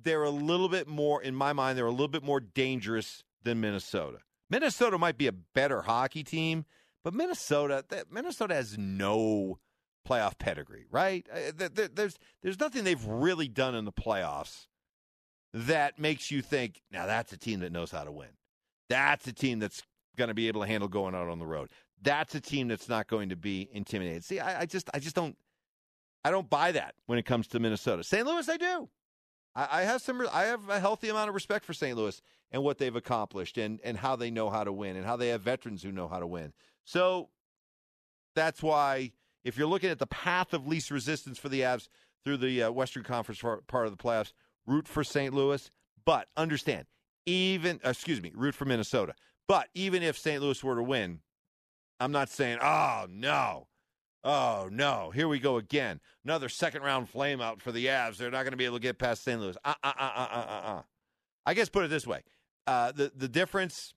they're 0.00 0.22
a 0.22 0.30
little 0.30 0.68
bit 0.68 0.86
more, 0.86 1.20
in 1.22 1.34
my 1.34 1.52
mind, 1.52 1.76
they're 1.76 1.86
a 1.86 1.90
little 1.90 2.08
bit 2.08 2.22
more 2.22 2.40
dangerous 2.40 3.24
than 3.42 3.60
Minnesota. 3.60 4.18
Minnesota 4.48 4.96
might 4.96 5.18
be 5.18 5.26
a 5.26 5.32
better 5.32 5.82
hockey 5.82 6.22
team, 6.22 6.64
but 7.02 7.14
Minnesota, 7.14 7.84
Minnesota 8.10 8.54
has 8.54 8.78
no 8.78 9.58
playoff 10.08 10.38
pedigree, 10.38 10.86
right? 10.90 11.26
Uh, 11.32 11.66
there's 11.92 12.16
there's 12.42 12.60
nothing 12.60 12.84
they've 12.84 13.04
really 13.04 13.48
done 13.48 13.74
in 13.74 13.84
the 13.84 13.92
playoffs 13.92 14.66
that 15.52 15.98
makes 15.98 16.30
you 16.30 16.42
think, 16.42 16.82
now 16.90 17.06
that's 17.06 17.32
a 17.32 17.36
team 17.36 17.60
that 17.60 17.72
knows 17.72 17.90
how 17.90 18.04
to 18.04 18.12
win. 18.12 18.28
That's 18.88 19.26
a 19.26 19.32
team 19.32 19.58
that's 19.58 19.82
going 20.16 20.28
to 20.28 20.34
be 20.34 20.48
able 20.48 20.62
to 20.62 20.66
handle 20.66 20.88
going 20.88 21.14
out 21.14 21.28
on 21.28 21.38
the 21.38 21.46
road. 21.46 21.70
That's 22.00 22.34
a 22.34 22.40
team 22.40 22.68
that's 22.68 22.88
not 22.88 23.06
going 23.06 23.30
to 23.30 23.36
be 23.36 23.68
intimidated. 23.72 24.24
See, 24.24 24.40
I, 24.40 24.60
I 24.60 24.66
just 24.66 24.88
I 24.94 24.98
just 24.98 25.16
don't 25.16 25.36
I 26.24 26.30
don't 26.30 26.48
buy 26.50 26.72
that 26.72 26.94
when 27.06 27.18
it 27.18 27.24
comes 27.24 27.46
to 27.48 27.60
Minnesota. 27.60 28.04
St. 28.04 28.26
Louis, 28.26 28.48
I 28.48 28.56
do. 28.56 28.88
I, 29.54 29.68
I 29.70 29.82
have 29.82 30.02
some 30.02 30.26
I 30.32 30.44
have 30.44 30.68
a 30.68 30.80
healthy 30.80 31.08
amount 31.08 31.28
of 31.28 31.34
respect 31.34 31.64
for 31.64 31.72
St. 31.72 31.96
Louis 31.96 32.20
and 32.50 32.62
what 32.62 32.78
they've 32.78 32.94
accomplished 32.94 33.58
and 33.58 33.80
and 33.82 33.96
how 33.96 34.16
they 34.16 34.30
know 34.30 34.50
how 34.50 34.64
to 34.64 34.72
win 34.72 34.96
and 34.96 35.06
how 35.06 35.16
they 35.16 35.28
have 35.28 35.42
veterans 35.42 35.82
who 35.82 35.92
know 35.92 36.08
how 36.08 36.18
to 36.18 36.26
win. 36.26 36.52
So 36.84 37.28
that's 38.34 38.62
why 38.62 39.12
if 39.44 39.56
you're 39.56 39.68
looking 39.68 39.90
at 39.90 39.98
the 39.98 40.06
path 40.06 40.52
of 40.52 40.66
least 40.66 40.90
resistance 40.90 41.38
for 41.38 41.48
the 41.48 41.60
Avs 41.60 41.88
through 42.24 42.38
the 42.38 42.64
uh, 42.64 42.70
Western 42.70 43.02
Conference 43.02 43.40
part 43.40 43.86
of 43.86 43.90
the 43.90 44.02
playoffs, 44.02 44.32
root 44.66 44.86
for 44.86 45.02
St. 45.02 45.32
Louis. 45.32 45.70
But 46.04 46.28
understand, 46.36 46.86
even, 47.26 47.80
excuse 47.84 48.22
me, 48.22 48.32
root 48.34 48.54
for 48.54 48.64
Minnesota. 48.64 49.14
But 49.46 49.68
even 49.74 50.02
if 50.02 50.18
St. 50.18 50.42
Louis 50.42 50.62
were 50.62 50.76
to 50.76 50.82
win, 50.82 51.20
I'm 52.00 52.12
not 52.12 52.28
saying, 52.28 52.58
oh, 52.62 53.06
no. 53.08 53.68
Oh, 54.24 54.68
no. 54.70 55.10
Here 55.14 55.28
we 55.28 55.38
go 55.38 55.56
again. 55.56 56.00
Another 56.24 56.48
second 56.48 56.82
round 56.82 57.08
flame 57.08 57.40
out 57.40 57.62
for 57.62 57.72
the 57.72 57.86
Avs. 57.86 58.16
They're 58.16 58.30
not 58.30 58.42
going 58.42 58.52
to 58.52 58.56
be 58.56 58.64
able 58.64 58.76
to 58.76 58.82
get 58.82 58.98
past 58.98 59.22
St. 59.22 59.40
Louis. 59.40 59.56
Uh, 59.64 59.74
uh, 59.82 59.92
uh, 59.98 60.12
uh, 60.16 60.28
uh, 60.30 60.46
uh. 60.48 60.76
uh. 60.78 60.82
I 61.46 61.54
guess 61.54 61.68
put 61.68 61.84
it 61.84 61.88
this 61.88 62.06
way 62.06 62.22
uh, 62.68 62.92
the, 62.92 63.10
the 63.16 63.28
difference 63.28 63.94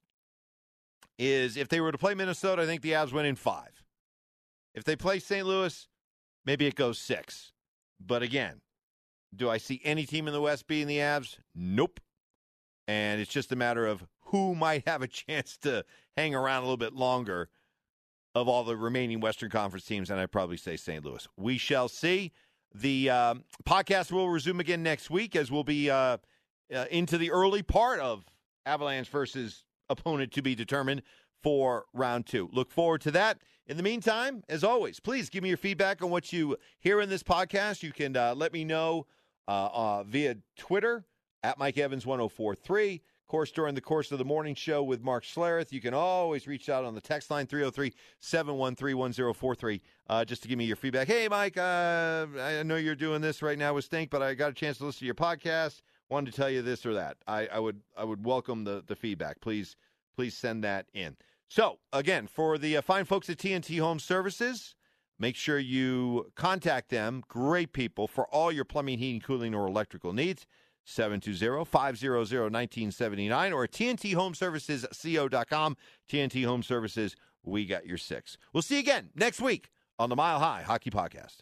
is 1.20 1.58
if 1.58 1.68
they 1.68 1.82
were 1.82 1.92
to 1.92 1.98
play 1.98 2.14
Minnesota, 2.14 2.62
I 2.62 2.66
think 2.66 2.82
the 2.82 2.94
Avs 2.94 3.12
win 3.12 3.26
in 3.26 3.36
five. 3.36 3.84
If 4.74 4.86
they 4.86 4.96
play 4.96 5.20
St. 5.20 5.46
Louis, 5.46 5.90
maybe 6.46 6.66
it 6.66 6.76
goes 6.76 6.98
six. 6.98 7.52
But 8.00 8.24
again, 8.24 8.62
do 9.36 9.50
I 9.50 9.58
see 9.58 9.82
any 9.84 10.06
team 10.06 10.28
in 10.28 10.34
the 10.34 10.40
West 10.40 10.68
beating 10.68 10.88
the 10.88 11.00
Avs? 11.00 11.38
Nope. 11.54 12.00
And 12.88 13.20
it's 13.20 13.30
just 13.30 13.52
a 13.52 13.58
matter 13.58 13.86
of 13.86 14.06
who 14.28 14.56
might 14.56 14.88
have 14.88 15.02
a 15.02 15.08
chance 15.28 15.58
to 15.64 15.84
hang 16.16 16.34
around 16.34 16.60
a 16.60 16.66
little 16.66 16.78
bit 16.78 16.94
longer 16.94 17.50
of 18.36 18.48
all 18.48 18.63
the 18.63 18.78
remaining 18.78 19.20
Western 19.20 19.50
Conference 19.50 19.86
teams, 19.86 20.10
and 20.10 20.20
I'd 20.20 20.32
probably 20.32 20.58
say 20.58 20.78
St. 20.78 21.04
Louis. 21.04 21.28
We 21.38 21.58
shall 21.58 21.88
see. 21.88 22.32
The 22.74 23.10
um, 23.10 23.44
podcast 23.65 24.12
will 24.12 24.30
resume 24.30 24.62
again 24.62 24.82
next 24.82 25.10
week 25.10 25.36
as 25.36 25.52
we'll 25.52 25.65
be 25.65 25.89
uh, 25.89 26.17
uh, 26.74 26.86
into 26.89 27.17
the 27.17 27.32
early 27.32 27.63
part 27.63 28.00
of 28.00 28.24
Avalanche 28.65 29.10
versus 29.10 29.65
opponent 29.89 30.32
to 30.34 30.41
be 30.41 30.56
determined 30.56 31.02
for 31.44 31.86
round 31.94 32.26
two. 32.26 32.50
Look 32.54 32.72
forward 32.72 33.02
to 33.02 33.12
that. 33.12 33.39
In 33.67 33.78
the 33.78 33.84
meantime, 33.84 34.44
as 34.50 34.63
always, 34.63 35.00
please 35.00 35.30
give 35.30 35.44
me 35.44 35.50
your 35.50 35.58
feedback 35.58 36.02
on 36.02 36.10
what 36.10 36.32
you 36.32 36.58
hear 36.80 37.02
in 37.02 37.10
this 37.10 37.24
podcast. 37.24 37.84
You 37.84 37.91
can 37.91 38.15
uh, 38.15 38.34
let 38.36 38.54
me 38.54 38.63
know 38.63 39.06
uh, 39.48 39.70
uh, 39.74 40.04
via 40.04 40.38
Twitter 40.58 41.06
at 41.44 41.58
Mike 41.58 41.78
Evans 41.78 42.06
1043. 42.06 43.02
Course, 43.32 43.52
during 43.52 43.76
the 43.76 43.80
course 43.80 44.12
of 44.12 44.17
the 44.17 44.26
morning 44.26 44.56
show 44.56 44.84
with 44.84 45.02
Mark 45.06 45.24
Schlereth, 45.24 45.72
you 45.72 45.80
can 45.80 45.94
always 45.94 46.48
reach 46.48 46.67
out 46.67 46.84
on 46.84 46.96
the 46.96 47.00
text 47.00 47.32
line 47.32 47.48
303 47.48 47.94
713 48.20 48.98
1043 48.98 49.82
uh, 50.10 50.26
just 50.26 50.41
to 50.41 50.50
give 50.50 50.58
me 50.58 50.65
your 50.65 50.76
feedback. 50.76 51.08
Hey, 51.08 51.30
Mike, 51.30 51.56
uh, 51.56 52.28
I 52.38 52.62
know 52.63 52.76
you're 52.76 52.94
doing 52.94 53.22
this 53.22 53.41
right 53.41 53.58
now 53.58 53.74
with 53.74 53.86
Stink, 53.86 54.10
but 54.10 54.22
I 54.22 54.34
got 54.34 54.52
a 54.52 54.54
chance 54.54 54.80
to 54.80 54.86
listen 54.86 55.00
to 55.00 55.06
your 55.06 55.15
podcast. 55.15 55.82
Wanted 56.10 56.32
to 56.32 56.36
tell 56.36 56.50
you 56.50 56.62
this 56.62 56.86
or 56.86 56.94
that. 56.96 57.20
I, 57.26 57.48
I 57.48 57.60
would 57.60 57.80
I 57.96 58.04
would 58.04 58.26
welcome 58.26 58.65
the, 58.65 58.84
the 58.86 58.98
feedback. 58.98 59.39
Please 59.39 59.78
please 60.13 60.36
send 60.36 60.65
that 60.65 60.88
in. 60.94 61.15
So, 61.48 61.80
again, 61.94 62.28
for 62.28 62.58
the 62.58 62.76
uh, 62.76 62.82
fine 62.82 63.06
folks 63.06 63.30
at 63.30 63.38
TNT 63.38 63.80
Home 63.80 64.00
Services, 64.00 64.76
make 65.17 65.38
sure 65.38 65.58
you 65.58 66.34
contact 66.36 66.89
them. 66.89 67.24
Great 67.30 67.72
people 67.72 68.10
for 68.10 68.28
all 68.28 68.52
your 68.52 68.65
plumbing, 68.65 69.00
heating, 69.00 69.22
cooling, 69.22 69.56
or 69.56 69.67
electrical 69.67 70.12
needs. 70.12 70.46
720-500-1979 70.88 73.54
or 73.54 73.67
tnthomeservicesco.com. 73.67 75.78
TNT 76.10 76.46
Home 76.46 76.63
Services, 76.63 77.15
we 77.44 77.65
got 77.65 77.86
your 77.86 77.98
six. 77.98 78.38
We'll 78.54 78.63
see 78.63 78.76
you 78.76 78.82
again 78.82 79.10
next 79.15 79.41
week 79.41 79.70
on 80.00 80.10
the 80.10 80.15
Mile 80.15 80.39
High 80.39 80.62
Hockey 80.63 80.89
Podcast. 80.89 81.41